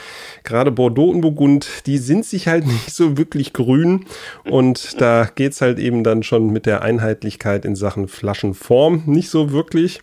gerade 0.42 0.72
Bordeaux 0.72 1.10
und 1.10 1.20
Burgund, 1.20 1.68
die 1.86 1.98
sind 1.98 2.24
sich 2.24 2.48
halt 2.48 2.66
nicht 2.66 2.92
so 2.92 3.16
wirklich 3.16 3.52
grün 3.52 4.06
und 4.50 5.00
da 5.00 5.28
geht's 5.32 5.60
halt 5.60 5.78
eben 5.78 6.02
dann 6.02 6.24
schon 6.24 6.50
mit 6.50 6.66
der 6.66 6.82
Einheitlichkeit 6.82 7.64
in 7.64 7.76
Sachen 7.76 8.08
Flaschenform 8.08 9.04
nicht 9.06 9.30
so 9.30 9.52
wirklich 9.52 10.00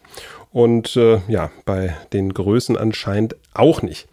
und 0.52 0.96
äh, 0.96 1.20
ja, 1.28 1.52
bei 1.66 1.96
den 2.14 2.34
Größen 2.34 2.78
anscheinend 2.78 3.36
auch 3.54 3.82
nicht. 3.82 4.08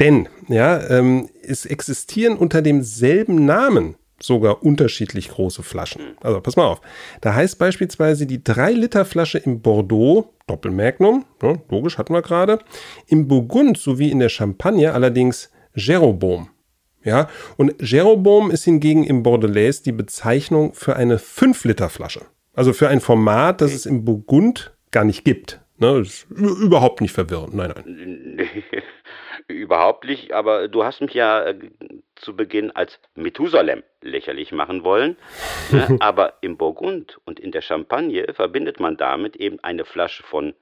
Denn 0.00 0.28
ja, 0.48 0.88
ähm, 0.88 1.28
es 1.42 1.66
existieren 1.66 2.36
unter 2.36 2.62
demselben 2.62 3.44
Namen 3.44 3.96
sogar 4.20 4.62
unterschiedlich 4.62 5.28
große 5.28 5.62
Flaschen. 5.62 6.02
Also 6.20 6.40
pass 6.40 6.56
mal 6.56 6.66
auf. 6.66 6.80
Da 7.20 7.34
heißt 7.34 7.58
beispielsweise 7.58 8.26
die 8.26 8.38
3-Liter-Flasche 8.38 9.38
im 9.38 9.60
Bordeaux, 9.60 10.32
Doppelmagnum, 10.46 11.24
ne, 11.42 11.60
logisch 11.68 11.98
hatten 11.98 12.14
wir 12.14 12.22
gerade, 12.22 12.58
im 13.06 13.28
Burgund 13.28 13.76
sowie 13.76 14.10
in 14.10 14.20
der 14.20 14.28
Champagne 14.28 14.92
allerdings 14.92 15.50
Jeroboam. 15.74 16.48
Ja, 17.02 17.28
und 17.58 17.74
Jeroboam 17.82 18.50
ist 18.50 18.64
hingegen 18.64 19.04
im 19.04 19.22
Bordelais 19.22 19.82
die 19.84 19.92
Bezeichnung 19.92 20.72
für 20.72 20.96
eine 20.96 21.18
5-Liter-Flasche. 21.18 22.22
Also 22.54 22.72
für 22.72 22.88
ein 22.88 23.00
Format, 23.00 23.60
das 23.60 23.74
es 23.74 23.84
im 23.84 24.06
Burgund 24.06 24.72
gar 24.90 25.04
nicht 25.04 25.24
gibt. 25.24 25.60
Ne, 25.84 26.00
ist 26.00 26.26
überhaupt 26.30 27.00
nicht 27.02 27.12
verwirrend. 27.12 27.54
Nein, 27.54 27.74
nein. 27.74 28.48
überhaupt 29.48 30.06
nicht, 30.06 30.32
aber 30.32 30.68
du 30.68 30.84
hast 30.84 31.02
mich 31.02 31.12
ja 31.12 31.44
äh, 31.44 31.58
zu 32.14 32.34
Beginn 32.34 32.70
als 32.70 32.98
Methusalem 33.14 33.82
lächerlich 34.00 34.52
machen 34.52 34.84
wollen. 34.84 35.16
ne? 35.70 35.96
Aber 36.00 36.34
im 36.40 36.56
Burgund 36.56 37.18
und 37.26 37.38
in 37.38 37.52
der 37.52 37.60
Champagne 37.60 38.32
verbindet 38.32 38.80
man 38.80 38.96
damit 38.96 39.36
eben 39.36 39.58
eine 39.60 39.84
Flasche 39.84 40.22
von 40.22 40.54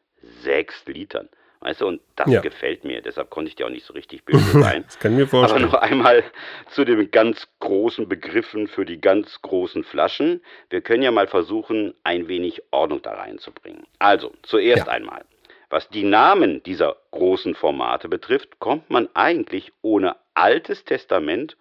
sechs 0.43 0.85
Litern. 0.87 1.29
Weißt 1.63 1.81
du, 1.81 1.87
und 1.87 2.01
das 2.17 2.29
ja. 2.29 2.41
gefällt 2.41 2.85
mir, 2.85 3.03
deshalb 3.03 3.31
konnte 3.31 3.49
ich 3.49 3.55
dir 3.55 3.67
auch 3.67 3.71
nicht 3.71 3.87
so 3.87 3.93
richtig 3.93 4.25
böse 4.25 4.61
sein. 4.61 4.83
das 4.85 4.99
kann 4.99 5.15
mir 5.15 5.29
vorstellen. 5.29 5.65
Aber 5.65 5.73
noch 5.73 5.81
einmal 5.81 6.25
zu 6.71 6.85
den 6.85 7.11
ganz 7.13 7.47
großen 7.61 8.09
Begriffen 8.09 8.67
für 8.67 8.85
die 8.85 9.01
ganz 9.01 9.41
großen 9.43 9.85
Flaschen. 9.85 10.43
Wir 10.71 10.81
können 10.81 11.05
ja 11.05 11.13
mal 11.13 11.29
versuchen, 11.29 11.95
ein 12.03 12.27
wenig 12.27 12.63
Ordnung 12.73 13.01
da 13.03 13.13
reinzubringen. 13.13 13.87
Also, 14.01 14.33
zuerst 14.43 14.87
ja. 14.87 14.93
einmal. 14.93 15.25
Was 15.71 15.89
die 15.89 16.03
Namen 16.03 16.63
dieser 16.65 16.97
großen 17.13 17.55
Formate 17.55 18.09
betrifft, 18.09 18.59
kommt 18.59 18.91
man 18.91 19.09
eigentlich 19.15 19.73
ohne 19.81 20.17
Altes 20.35 20.85
Testament 20.85 21.57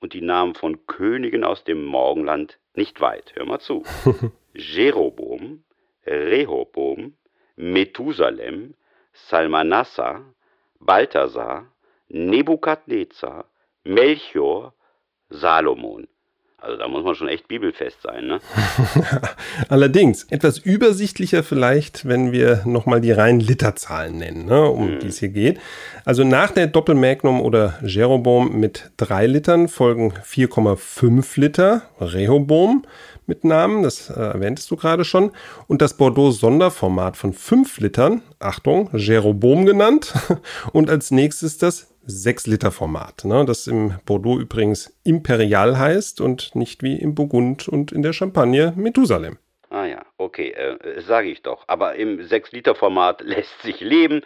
und 0.00 0.12
die 0.12 0.20
Namen 0.20 0.54
von 0.54 0.86
Königen 0.86 1.44
aus 1.44 1.64
dem 1.64 1.84
Morgenland 1.84 2.58
nicht 2.74 3.00
weit. 3.00 3.32
Hör 3.36 3.46
mal 3.46 3.60
zu. 3.60 3.84
Jeroboam, 4.52 5.64
Rehoboam, 6.06 7.14
Methusalem, 7.56 8.74
Salmanassar, 9.14 10.22
Balthasar, 10.80 11.66
Nebukadnezar, 12.08 13.46
Melchior, 13.84 14.74
Salomon. 15.30 16.06
Also 16.64 16.78
da 16.78 16.88
muss 16.88 17.04
man 17.04 17.14
schon 17.14 17.28
echt 17.28 17.46
bibelfest 17.46 18.00
sein, 18.00 18.26
ne? 18.26 18.38
Allerdings, 19.68 20.24
etwas 20.30 20.56
übersichtlicher 20.56 21.42
vielleicht, 21.42 22.08
wenn 22.08 22.32
wir 22.32 22.62
nochmal 22.64 23.02
die 23.02 23.12
reinen 23.12 23.40
Literzahlen 23.40 24.16
nennen, 24.16 24.46
ne, 24.46 24.70
um 24.70 24.92
hm. 24.92 24.98
die 25.00 25.08
es 25.08 25.18
hier 25.18 25.28
geht. 25.28 25.60
Also 26.06 26.24
nach 26.24 26.52
der 26.52 26.66
Doppelmagnum 26.66 27.42
oder 27.42 27.78
Jeroboam 27.82 28.58
mit 28.58 28.92
drei 28.96 29.26
Litern 29.26 29.68
folgen 29.68 30.14
4,5 30.24 31.38
Liter 31.38 31.82
Rehoboam 32.00 32.86
mit 33.26 33.44
Namen, 33.44 33.82
das 33.82 34.10
äh, 34.10 34.14
erwähntest 34.14 34.70
du 34.70 34.76
gerade 34.76 35.04
schon, 35.04 35.32
und 35.66 35.82
das 35.82 35.96
Bordeaux 35.96 36.30
Sonderformat 36.30 37.16
von 37.16 37.32
5 37.32 37.80
Litern, 37.80 38.22
Achtung, 38.38 38.90
Jeroboam 38.92 39.66
genannt, 39.66 40.12
und 40.72 40.90
als 40.90 41.10
nächstes 41.10 41.58
das 41.58 41.94
6-Liter-Format, 42.06 43.24
ne, 43.24 43.44
das 43.44 43.66
im 43.66 43.94
Bordeaux 44.04 44.38
übrigens 44.38 44.98
Imperial 45.04 45.78
heißt 45.78 46.20
und 46.20 46.54
nicht 46.54 46.82
wie 46.82 46.96
im 46.96 47.14
Burgund 47.14 47.68
und 47.68 47.92
in 47.92 48.02
der 48.02 48.12
Champagne 48.12 48.72
Methusalem. 48.76 49.38
Ah 49.70 49.86
ja, 49.86 50.04
okay, 50.18 50.50
äh, 50.50 51.00
sage 51.00 51.28
ich 51.28 51.42
doch. 51.42 51.64
Aber 51.66 51.96
im 51.96 52.20
6-Liter-Format 52.20 53.20
lässt 53.24 53.60
sich 53.62 53.80
leben. 53.80 54.22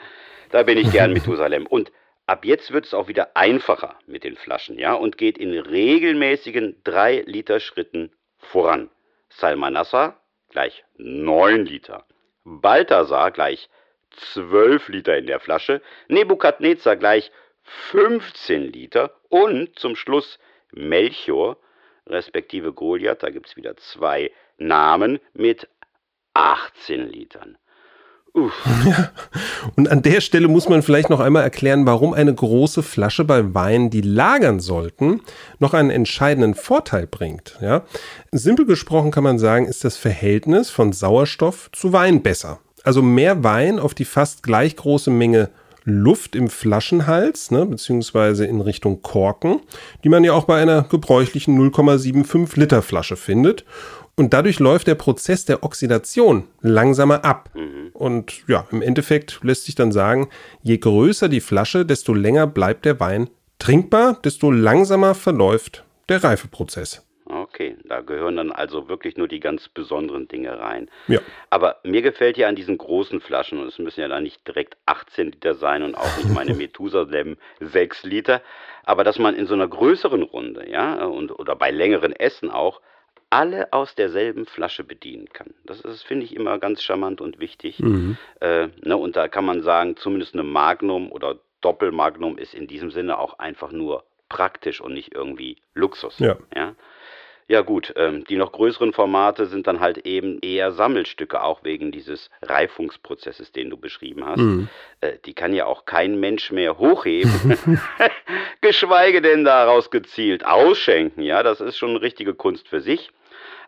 Da 0.51 0.63
bin 0.63 0.77
ich 0.77 0.91
gern 0.93 1.13
Methusalem. 1.15 1.67
Und 1.67 1.91
ab 2.27 2.45
jetzt 2.45 2.73
wird 2.73 2.85
es 2.85 2.95
auch 2.95 3.09
wieder 3.09 3.37
einfacher 3.37 3.99
mit 4.07 4.25
den 4.25 4.37
Flaschen, 4.37 4.79
ja, 4.79 4.93
und 4.93 5.17
geht 5.17 5.39
in 5.39 5.53
regelmäßigen 5.53 6.83
3-Liter-Schritten 6.85 8.11
voran. 8.39 8.91
Salmanassa 9.29 10.21
gleich 10.51 10.85
9 10.97 11.67
Liter. 11.67 12.07
Balthasar 12.45 13.31
gleich 13.31 13.69
12 14.11 14.89
Liter 14.89 15.17
in 15.17 15.27
der 15.27 15.41
Flasche. 15.41 15.83
Nebukadnezar 16.09 16.97
gleich 16.97 17.31
15 17.91 18.73
Liter 18.73 19.15
und 19.29 19.79
zum 19.79 19.95
Schluss 19.95 20.39
Melchior, 20.73 21.59
respektive 22.07 22.73
Goliath, 22.73 23.23
da 23.23 23.31
gibt 23.31 23.49
es 23.49 23.57
wieder 23.57 23.77
zwei 23.77 24.33
Namen, 24.57 25.21
mit 25.35 25.69
18 26.35 27.09
Litern. 27.09 27.59
Ja. 28.35 29.11
Und 29.77 29.91
an 29.91 30.03
der 30.03 30.21
Stelle 30.21 30.49
muss 30.49 30.69
man 30.69 30.83
vielleicht 30.83 31.11
noch 31.11 31.21
einmal 31.21 31.43
erklären, 31.43 31.87
warum 31.87 32.13
eine 32.13 32.35
große 32.35 32.83
Flasche 32.83 33.25
bei 33.25 33.55
Wein, 33.55 33.91
die 33.91 34.01
lagern 34.01 34.61
sollten, 34.61 35.21
noch 35.59 35.75
einen 35.75 35.91
entscheidenden 35.91 36.55
Vorteil 36.55 37.07
bringt. 37.07 37.59
Ja? 37.61 37.83
Simpel 38.33 38.67
gesprochen 38.67 39.11
kann 39.11 39.25
man 39.25 39.39
sagen, 39.39 39.67
ist 39.67 39.85
das 39.85 39.97
Verhältnis 39.97 40.71
von 40.71 40.93
Sauerstoff 40.93 41.71
zu 41.73 41.93
Wein 41.93 42.23
besser. 42.23 42.61
Also 42.85 43.03
mehr 43.03 43.45
Wein 43.45 43.79
auf 43.79 43.95
die 43.95 44.05
fast 44.05 44.43
gleich 44.43 44.77
große 44.77 45.11
Menge 45.11 45.51
Luft 45.85 46.37
im 46.37 46.51
Flaschenhals, 46.51 47.51
ne, 47.51 47.65
beziehungsweise 47.65 48.45
in 48.45 48.61
Richtung 48.61 49.01
Korken, 49.01 49.61
die 50.05 50.11
man 50.11 50.23
ja 50.23 50.35
auch 50.35 50.45
bei 50.45 50.61
einer 50.61 50.83
gebräuchlichen 50.83 51.59
0,75 51.59 52.59
Liter 52.61 52.83
Flasche 52.83 53.17
findet. 53.17 53.65
Und 54.19 54.35
dadurch 54.35 54.59
läuft 54.59 54.89
der 54.89 54.97
Prozess 54.97 55.45
der 55.45 55.63
Oxidation 55.63 56.49
langsamer 56.61 57.25
ab. 57.25 57.51
Mhm. 57.55 57.91
Und 57.93 58.49
ja, 58.49 58.67
im 58.73 58.83
Endeffekt 58.83 59.39
lässt 59.45 59.67
sich 59.67 59.77
dann 59.77 59.93
sagen, 59.93 60.29
je 60.61 60.77
größer 60.77 61.29
die 61.29 61.41
Flasche, 61.41 61.87
desto 61.87 62.15
länger 62.15 62.49
bleibt 62.49 62.85
der 62.85 62.99
Wein 62.99 63.31
trinkbar, 63.61 64.19
desto 64.25 64.51
langsamer 64.51 65.15
verläuft 65.15 65.85
der 66.09 66.25
Reifeprozess. 66.25 67.07
Okay, 67.27 67.77
da 67.85 68.01
gehören 68.01 68.35
dann 68.35 68.51
also 68.51 68.89
wirklich 68.89 69.17
nur 69.17 69.29
die 69.29 69.39
ganz 69.39 69.69
besonderen 69.69 70.27
Dinge 70.27 70.59
rein. 70.59 70.91
Ja. 71.07 71.21
Aber 71.51 71.77
mir 71.85 72.03
gefällt 72.03 72.37
ja 72.39 72.49
an 72.49 72.57
diesen 72.57 72.77
großen 72.77 73.21
Flaschen, 73.21 73.61
und 73.61 73.69
es 73.69 73.79
müssen 73.79 74.01
ja 74.01 74.09
dann 74.09 74.25
nicht 74.25 74.45
direkt 74.49 74.77
18 74.87 75.31
Liter 75.31 75.55
sein 75.55 75.85
und 75.85 75.95
auch 75.95 76.17
nicht 76.17 76.31
meine 76.31 76.55
Methusalem 76.57 77.37
6 77.61 78.03
Liter, 78.03 78.43
aber 78.83 79.05
dass 79.05 79.21
man 79.21 79.37
in 79.37 79.47
so 79.47 79.55
einer 79.55 79.69
größeren 79.69 80.25
Runde, 80.25 80.69
ja, 80.69 81.05
und, 81.05 81.31
oder 81.39 81.55
bei 81.55 81.71
längeren 81.71 82.13
Essen 82.13 82.51
auch, 82.51 82.81
alle 83.31 83.73
aus 83.73 83.95
derselben 83.95 84.47
Flasche 84.47 84.85
bedienen 84.85 85.29
kann. 85.33 85.55
Das 85.65 85.81
ist, 85.81 86.03
finde 86.03 86.25
ich, 86.25 86.35
immer 86.35 86.59
ganz 86.59 86.83
charmant 86.83 87.21
und 87.21 87.41
wichtig. 87.41 87.79
Mhm. 87.81 88.17
Äh, 88.41 88.69
ne, 88.83 88.97
und 88.97 89.17
da 89.17 89.29
kann 89.29 89.45
man 89.45 89.63
sagen, 89.63 89.97
zumindest 89.97 90.35
eine 90.35 90.45
Magnum 90.45 91.13
oder 91.13 91.39
Doppelmagnum 91.61 92.39
ist 92.39 92.55
in 92.55 92.67
diesem 92.67 92.91
Sinne 92.91 93.19
auch 93.19 93.39
einfach 93.39 93.73
nur 93.73 94.05
praktisch 94.29 94.81
und 94.81 94.95
nicht 94.95 95.15
irgendwie 95.15 95.57
Luxus. 95.75 96.19
Ja. 96.19 96.37
ja? 96.55 96.75
Ja 97.51 97.63
gut, 97.63 97.95
ähm, 97.97 98.25
die 98.25 98.37
noch 98.37 98.53
größeren 98.53 98.93
Formate 98.93 99.47
sind 99.47 99.67
dann 99.67 99.81
halt 99.81 100.07
eben 100.07 100.39
eher 100.43 100.71
Sammelstücke, 100.73 101.43
auch 101.43 101.65
wegen 101.65 101.91
dieses 101.91 102.29
Reifungsprozesses, 102.43 103.53
den 103.53 103.71
du 103.71 103.79
beschrieben 103.79 104.27
hast. 104.27 104.41
Mhm. 104.41 104.69
Äh, 105.01 105.15
die 105.25 105.33
kann 105.33 105.55
ja 105.55 105.65
auch 105.65 105.87
kein 105.87 106.21
Mensch 106.21 106.53
mehr 106.53 106.77
hochheben, 106.77 107.81
geschweige 108.61 109.23
denn 109.23 109.45
daraus 109.45 109.91
gezielt 109.91 110.45
ausschenken. 110.45 111.23
Ja, 111.23 111.43
das 111.43 111.63
ist 111.63 111.79
schon 111.79 111.91
eine 111.91 112.03
richtige 112.03 112.35
Kunst 112.35 112.69
für 112.69 112.83
sich. 112.83 113.11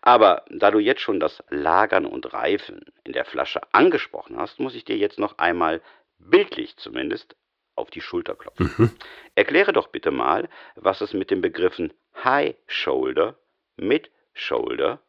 Aber 0.03 0.45
da 0.51 0.71
du 0.71 0.79
jetzt 0.79 1.03
schon 1.03 1.21
das 1.21 1.43
Lagern 1.51 2.07
und 2.07 2.33
Reifen 2.33 2.87
in 3.05 3.13
der 3.13 3.25
Flasche 3.25 3.61
angesprochen 3.73 4.39
hast, 4.39 4.59
muss 4.59 4.75
ich 4.75 4.85
dir 4.85 4.97
jetzt 4.97 5.19
noch 5.19 5.39
einmal 5.39 5.83
bildlich 6.19 6.77
zumindest 6.77 7.37
auf 7.75 7.91
die 7.91 8.01
Schulter 8.01 8.35
klopfen. 8.35 8.73
Mhm. 8.77 8.91
Erkläre 9.35 9.73
doch 9.73 9.89
bitte 9.89 10.11
mal, 10.11 10.49
was 10.75 11.01
es 11.01 11.13
mit 11.13 11.31
den 11.31 11.41
Begriffen 11.41 11.93
High 12.25 12.55
Shoulder 12.67 13.37
Mid 13.77 14.11
Shoulder, 14.35 15.01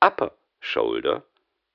Upper 0.00 0.32
Shoulder, 0.60 1.24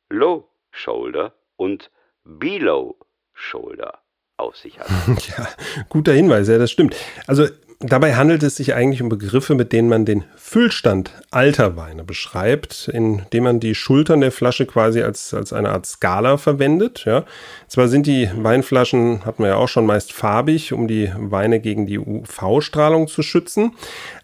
Low 0.10 0.49
Shoulder 0.71 1.34
und 1.58 1.91
Below 2.23 2.97
Shoulder 3.34 3.99
auf 4.38 4.58
sich 4.58 4.79
hat. 4.79 4.88
Ja, 5.38 5.47
guter 5.89 6.13
Hinweis, 6.13 6.47
ja, 6.47 6.58
das 6.58 6.71
stimmt. 6.71 6.95
Also 7.27 7.47
Dabei 7.81 8.15
handelt 8.15 8.43
es 8.43 8.57
sich 8.57 8.73
eigentlich 8.73 9.01
um 9.01 9.07
Begriffe, 9.07 9.55
mit 9.55 9.71
denen 9.71 9.87
man 9.87 10.03
den 10.03 10.25
Füllstand 10.35 11.13
alter 11.31 11.77
Weine 11.77 12.03
beschreibt, 12.03 12.89
indem 12.89 13.45
man 13.45 13.61
die 13.61 13.73
Schultern 13.73 14.19
der 14.19 14.33
Flasche 14.33 14.65
quasi 14.65 15.01
als, 15.01 15.33
als 15.33 15.53
eine 15.53 15.69
Art 15.69 15.85
Skala 15.85 16.35
verwendet. 16.35 17.05
Ja. 17.05 17.23
Zwar 17.69 17.87
sind 17.87 18.05
die 18.05 18.29
Weinflaschen, 18.35 19.23
hat 19.23 19.39
man 19.39 19.47
ja 19.47 19.55
auch 19.55 19.69
schon 19.69 19.85
meist 19.85 20.11
farbig, 20.11 20.73
um 20.73 20.89
die 20.89 21.09
Weine 21.15 21.61
gegen 21.61 21.85
die 21.85 21.99
UV-Strahlung 21.99 23.07
zu 23.07 23.21
schützen, 23.21 23.71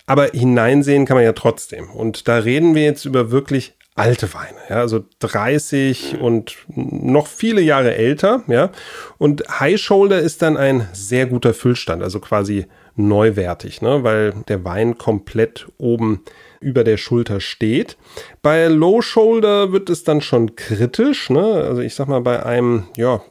aber 0.05 0.31
hineinsehen 0.33 1.05
kann 1.05 1.15
man 1.15 1.23
ja 1.23 1.31
trotzdem. 1.31 1.89
Und 1.89 2.27
da 2.27 2.39
reden 2.39 2.75
wir 2.75 2.83
jetzt 2.83 3.05
über 3.05 3.31
wirklich 3.31 3.75
alte 3.95 4.33
Weine, 4.33 4.57
ja, 4.69 4.81
also 4.81 5.05
30 5.19 6.17
und 6.19 6.57
noch 6.67 7.27
viele 7.27 7.61
Jahre 7.61 7.95
älter, 7.95 8.43
ja. 8.47 8.69
Und 9.17 9.45
High 9.61 9.79
Shoulder 9.79 10.19
ist 10.19 10.41
dann 10.41 10.57
ein 10.57 10.89
sehr 10.91 11.25
guter 11.27 11.53
Füllstand, 11.53 12.03
also 12.03 12.19
quasi 12.19 12.65
neuwertig, 12.95 13.81
ne, 13.81 14.03
weil 14.03 14.33
der 14.47 14.63
Wein 14.63 14.97
komplett 14.97 15.67
oben 15.77 16.23
über 16.59 16.83
der 16.83 16.97
Schulter 16.97 17.39
steht. 17.39 17.97
Bei 18.41 18.67
Low 18.67 19.01
Shoulder 19.01 19.71
wird 19.71 19.89
es 19.89 20.03
dann 20.03 20.21
schon 20.21 20.55
kritisch, 20.55 21.29
ne? 21.29 21.43
Also 21.43 21.81
ich 21.81 21.95
sag 21.95 22.07
mal 22.07 22.21
bei 22.21 22.43
einem 22.45 22.87
ja 22.97 23.21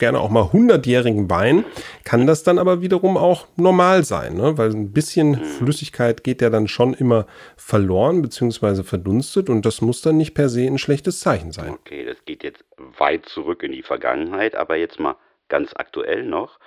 gerne 0.00 0.18
auch 0.18 0.30
mal 0.30 0.44
100-jährigen 0.44 1.30
Wein, 1.30 1.64
kann 2.04 2.26
das 2.26 2.42
dann 2.42 2.58
aber 2.58 2.82
wiederum 2.82 3.16
auch 3.16 3.46
normal 3.56 4.02
sein, 4.02 4.34
ne? 4.34 4.58
weil 4.58 4.70
ein 4.70 4.92
bisschen 4.92 5.32
mhm. 5.32 5.44
Flüssigkeit 5.44 6.24
geht 6.24 6.42
ja 6.42 6.50
dann 6.50 6.66
schon 6.66 6.94
immer 6.94 7.26
verloren 7.56 8.20
bzw. 8.22 8.82
verdunstet 8.82 9.48
und 9.48 9.64
das 9.64 9.80
muss 9.80 10.02
dann 10.02 10.16
nicht 10.16 10.34
per 10.34 10.48
se 10.48 10.66
ein 10.66 10.78
schlechtes 10.78 11.20
Zeichen 11.20 11.52
sein. 11.52 11.70
Okay, 11.70 12.04
das 12.04 12.16
geht 12.24 12.42
jetzt 12.42 12.64
weit 12.98 13.26
zurück 13.26 13.62
in 13.62 13.70
die 13.70 13.82
Vergangenheit, 13.82 14.56
aber 14.56 14.76
jetzt 14.76 14.98
mal 14.98 15.16
ganz 15.48 15.72
aktuell 15.76 16.24
noch. 16.24 16.58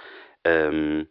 Ähm, 0.46 1.08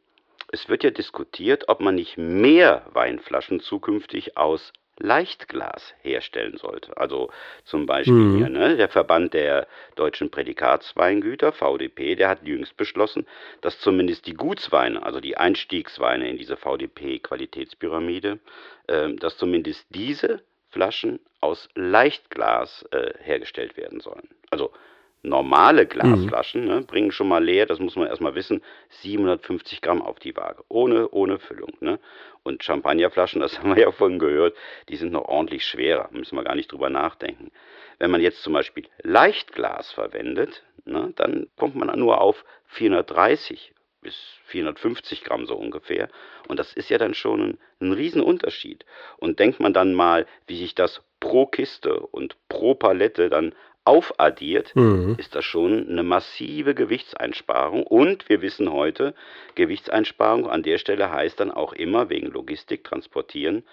es 0.52 0.68
wird 0.68 0.84
ja 0.84 0.90
diskutiert, 0.90 1.68
ob 1.68 1.80
man 1.80 1.96
nicht 1.96 2.18
mehr 2.18 2.86
Weinflaschen 2.92 3.60
zukünftig 3.60 4.36
aus 4.36 4.72
Leichtglas 4.98 5.94
herstellen 6.02 6.58
sollte. 6.58 6.96
Also 6.98 7.30
zum 7.64 7.86
Beispiel 7.86 8.14
mhm. 8.14 8.36
hier, 8.36 8.48
ne, 8.50 8.76
der 8.76 8.90
Verband 8.90 9.32
der 9.32 9.66
deutschen 9.96 10.30
Prädikatsweingüter, 10.30 11.52
VDP, 11.52 12.14
der 12.14 12.28
hat 12.28 12.46
jüngst 12.46 12.76
beschlossen, 12.76 13.26
dass 13.62 13.80
zumindest 13.80 14.26
die 14.26 14.34
Gutsweine, 14.34 15.02
also 15.02 15.20
die 15.20 15.36
Einstiegsweine 15.36 16.28
in 16.28 16.36
diese 16.36 16.58
VDP-Qualitätspyramide, 16.58 18.38
äh, 18.86 19.14
dass 19.14 19.38
zumindest 19.38 19.86
diese 19.88 20.42
Flaschen 20.68 21.18
aus 21.40 21.68
Leichtglas 21.74 22.84
äh, 22.92 23.14
hergestellt 23.22 23.76
werden 23.78 24.00
sollen. 24.00 24.28
Also 24.50 24.72
Normale 25.24 25.86
Glasflaschen 25.86 26.62
mhm. 26.62 26.68
ne, 26.68 26.82
bringen 26.82 27.12
schon 27.12 27.28
mal 27.28 27.42
leer, 27.42 27.66
das 27.66 27.78
muss 27.78 27.94
man 27.94 28.08
erstmal 28.08 28.34
wissen, 28.34 28.62
750 29.02 29.80
Gramm 29.80 30.02
auf 30.02 30.18
die 30.18 30.36
Waage, 30.36 30.64
ohne, 30.68 31.08
ohne 31.10 31.38
Füllung. 31.38 31.72
Ne? 31.80 32.00
Und 32.42 32.64
Champagnerflaschen, 32.64 33.40
das 33.40 33.58
haben 33.58 33.76
wir 33.76 33.82
ja 33.82 33.92
vorhin 33.92 34.18
gehört, 34.18 34.56
die 34.88 34.96
sind 34.96 35.12
noch 35.12 35.26
ordentlich 35.26 35.64
schwerer, 35.64 36.08
müssen 36.10 36.36
wir 36.36 36.42
gar 36.42 36.56
nicht 36.56 36.72
drüber 36.72 36.90
nachdenken. 36.90 37.52
Wenn 37.98 38.10
man 38.10 38.20
jetzt 38.20 38.42
zum 38.42 38.52
Beispiel 38.52 38.88
Leichtglas 39.02 39.92
verwendet, 39.92 40.64
ne, 40.84 41.12
dann 41.14 41.46
kommt 41.56 41.76
man 41.76 41.96
nur 41.98 42.20
auf 42.20 42.44
430 42.66 43.72
bis 44.00 44.16
450 44.46 45.22
Gramm 45.22 45.46
so 45.46 45.54
ungefähr. 45.54 46.08
Und 46.48 46.58
das 46.58 46.72
ist 46.72 46.90
ja 46.90 46.98
dann 46.98 47.14
schon 47.14 47.40
ein, 47.40 47.58
ein 47.80 47.92
Riesenunterschied. 47.92 48.84
Und 49.16 49.38
denkt 49.38 49.60
man 49.60 49.72
dann 49.72 49.94
mal, 49.94 50.26
wie 50.48 50.58
sich 50.58 50.74
das 50.74 51.02
pro 51.20 51.46
Kiste 51.46 52.00
und 52.00 52.36
pro 52.48 52.74
Palette 52.74 53.30
dann 53.30 53.54
aufaddiert, 53.84 54.74
mhm. 54.76 55.16
ist 55.18 55.34
das 55.34 55.44
schon 55.44 55.88
eine 55.88 56.02
massive 56.02 56.74
Gewichtseinsparung. 56.74 57.84
Und 57.84 58.28
wir 58.28 58.42
wissen 58.42 58.72
heute, 58.72 59.14
Gewichtseinsparung 59.54 60.48
an 60.48 60.62
der 60.62 60.78
Stelle 60.78 61.10
heißt 61.10 61.40
dann 61.40 61.50
auch 61.50 61.72
immer 61.72 62.08
wegen 62.08 62.28
Logistik, 62.28 62.84
Transportieren, 62.84 63.64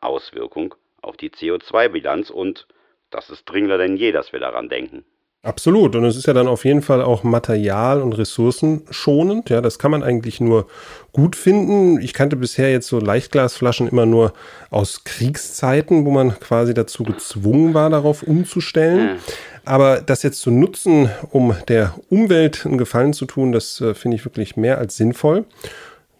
Auswirkung 0.00 0.74
auf 1.02 1.16
die 1.16 1.30
CO2-Bilanz. 1.30 2.30
Und 2.30 2.66
das 3.10 3.30
ist 3.30 3.44
dringender 3.44 3.78
denn 3.78 3.96
je, 3.96 4.12
dass 4.12 4.32
wir 4.32 4.40
daran 4.40 4.68
denken. 4.68 5.04
Absolut. 5.44 5.94
Und 5.94 6.04
es 6.04 6.16
ist 6.16 6.26
ja 6.26 6.32
dann 6.32 6.48
auf 6.48 6.64
jeden 6.64 6.82
Fall 6.82 7.00
auch 7.00 7.22
material- 7.22 8.02
und 8.02 8.12
ressourcenschonend. 8.12 9.50
Ja, 9.50 9.60
das 9.60 9.78
kann 9.78 9.92
man 9.92 10.02
eigentlich 10.02 10.40
nur 10.40 10.66
gut 11.12 11.36
finden. 11.36 12.00
Ich 12.00 12.12
kannte 12.12 12.34
bisher 12.34 12.72
jetzt 12.72 12.88
so 12.88 12.98
Leichtglasflaschen 12.98 13.86
immer 13.86 14.04
nur 14.04 14.32
aus 14.70 15.04
Kriegszeiten, 15.04 16.04
wo 16.04 16.10
man 16.10 16.38
quasi 16.40 16.74
dazu 16.74 17.04
gezwungen 17.04 17.72
war, 17.72 17.88
darauf 17.88 18.24
umzustellen. 18.24 19.20
Aber 19.68 20.00
das 20.00 20.22
jetzt 20.22 20.40
zu 20.40 20.50
nutzen, 20.50 21.10
um 21.30 21.54
der 21.68 21.94
Umwelt 22.08 22.64
einen 22.64 22.78
Gefallen 22.78 23.12
zu 23.12 23.26
tun, 23.26 23.52
das 23.52 23.82
äh, 23.82 23.92
finde 23.92 24.16
ich 24.16 24.24
wirklich 24.24 24.56
mehr 24.56 24.78
als 24.78 24.96
sinnvoll. 24.96 25.44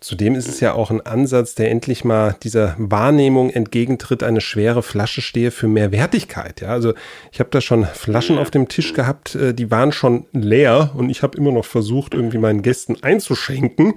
Zudem 0.01 0.37
ist 0.37 0.49
es 0.49 0.61
ja 0.61 0.75
auch 0.75 0.91
ein 0.91 1.01
Ansatz, 1.01 1.57
der 1.57 1.71
endlich 1.71 2.05
mal 2.05 2.37
dieser 2.45 2.77
Wahrnehmung 2.79 3.51
entgegentritt, 3.51 4.23
eine 4.23 4.41
schwere 4.41 4.85
Flasche 4.85 5.21
stehe 5.23 5.51
für 5.51 5.67
mehr 5.67 5.91
Wertigkeit. 5.91 6.61
Ja, 6.61 6.69
also 6.69 6.95
ich 7.33 7.41
habe 7.41 7.51
da 7.51 7.61
schon 7.61 7.85
Flaschen 7.85 8.39
auf 8.39 8.53
dem 8.53 8.69
Tisch 8.69 8.93
gehabt, 8.93 9.35
äh, 9.35 9.53
die 9.53 9.73
waren 9.73 9.91
schon 9.91 10.27
leer 10.33 10.93
und 10.95 11.11
ich 11.11 11.23
habe 11.23 11.37
immer 11.37 11.51
noch 11.51 11.65
versucht, 11.65 12.15
irgendwie 12.15 12.39
meinen 12.39 12.63
Gästen 12.63 13.03
einzuschenken, 13.03 13.95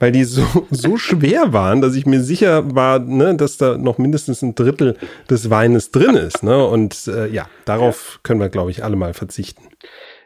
weil 0.00 0.10
die 0.10 0.24
so, 0.24 0.44
so 0.70 0.96
schwer 0.96 1.52
waren, 1.52 1.80
dass 1.80 1.94
ich 1.94 2.04
mir 2.04 2.20
sicher 2.20 2.74
war, 2.74 2.98
ne, 2.98 3.36
dass 3.36 3.56
da 3.56 3.78
noch 3.78 3.98
mindestens 3.98 4.42
ein 4.42 4.56
Drittel 4.56 4.96
des 5.30 5.50
Weines 5.50 5.92
drin 5.92 6.16
ist. 6.16 6.42
Ne? 6.42 6.66
Und 6.66 7.06
äh, 7.06 7.28
ja, 7.28 7.48
darauf 7.64 8.18
können 8.24 8.40
wir, 8.40 8.48
glaube 8.48 8.72
ich, 8.72 8.82
alle 8.82 8.96
mal 8.96 9.14
verzichten. 9.14 9.62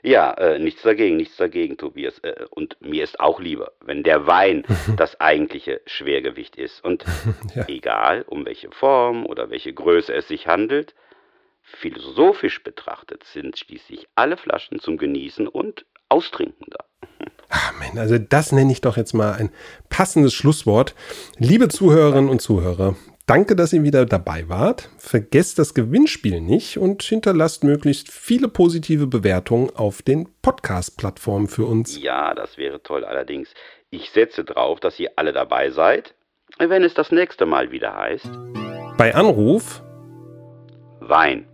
Ja, 0.02 0.32
äh, 0.34 0.58
nichts 0.58 0.82
dagegen, 0.82 1.16
nichts 1.16 1.36
dagegen, 1.36 1.76
Tobias. 1.76 2.18
Äh, 2.20 2.46
und 2.50 2.76
mir 2.80 3.04
ist 3.04 3.20
auch 3.20 3.40
lieber, 3.40 3.72
wenn 3.80 4.02
der 4.02 4.26
Wein 4.26 4.64
das 4.96 5.20
eigentliche 5.20 5.80
Schwergewicht 5.86 6.56
ist. 6.56 6.84
Und 6.84 7.04
ja. 7.54 7.66
egal, 7.68 8.24
um 8.28 8.44
welche 8.46 8.70
Form 8.70 9.26
oder 9.26 9.50
welche 9.50 9.72
Größe 9.72 10.12
es 10.14 10.28
sich 10.28 10.46
handelt, 10.46 10.94
philosophisch 11.62 12.62
betrachtet 12.62 13.24
sind 13.24 13.58
schließlich 13.58 14.06
alle 14.14 14.36
Flaschen 14.36 14.80
zum 14.80 14.96
Genießen 14.96 15.46
und 15.46 15.84
Austrinken 16.08 16.66
da. 16.70 16.84
Amen. 17.68 17.98
Also 17.98 18.18
das 18.18 18.52
nenne 18.52 18.72
ich 18.72 18.80
doch 18.80 18.96
jetzt 18.96 19.12
mal 19.12 19.32
ein 19.32 19.50
passendes 19.90 20.34
Schlusswort. 20.34 20.94
Liebe 21.38 21.68
Zuhörerinnen 21.68 22.30
und 22.30 22.40
Zuhörer, 22.40 22.96
Danke, 23.28 23.54
dass 23.54 23.74
ihr 23.74 23.82
wieder 23.82 24.06
dabei 24.06 24.48
wart. 24.48 24.88
Vergesst 24.96 25.58
das 25.58 25.74
Gewinnspiel 25.74 26.40
nicht 26.40 26.78
und 26.78 27.02
hinterlasst 27.02 27.62
möglichst 27.62 28.10
viele 28.10 28.48
positive 28.48 29.06
Bewertungen 29.06 29.68
auf 29.76 30.00
den 30.00 30.30
Podcast-Plattformen 30.40 31.46
für 31.46 31.66
uns. 31.66 32.02
Ja, 32.02 32.32
das 32.34 32.56
wäre 32.56 32.82
toll. 32.82 33.04
Allerdings, 33.04 33.52
ich 33.90 34.10
setze 34.12 34.44
drauf, 34.44 34.80
dass 34.80 34.98
ihr 34.98 35.10
alle 35.16 35.34
dabei 35.34 35.68
seid, 35.68 36.14
wenn 36.58 36.82
es 36.82 36.94
das 36.94 37.12
nächste 37.12 37.44
Mal 37.44 37.70
wieder 37.70 37.94
heißt. 37.94 38.30
Bei 38.96 39.14
Anruf 39.14 39.82
Wein. 41.00 41.46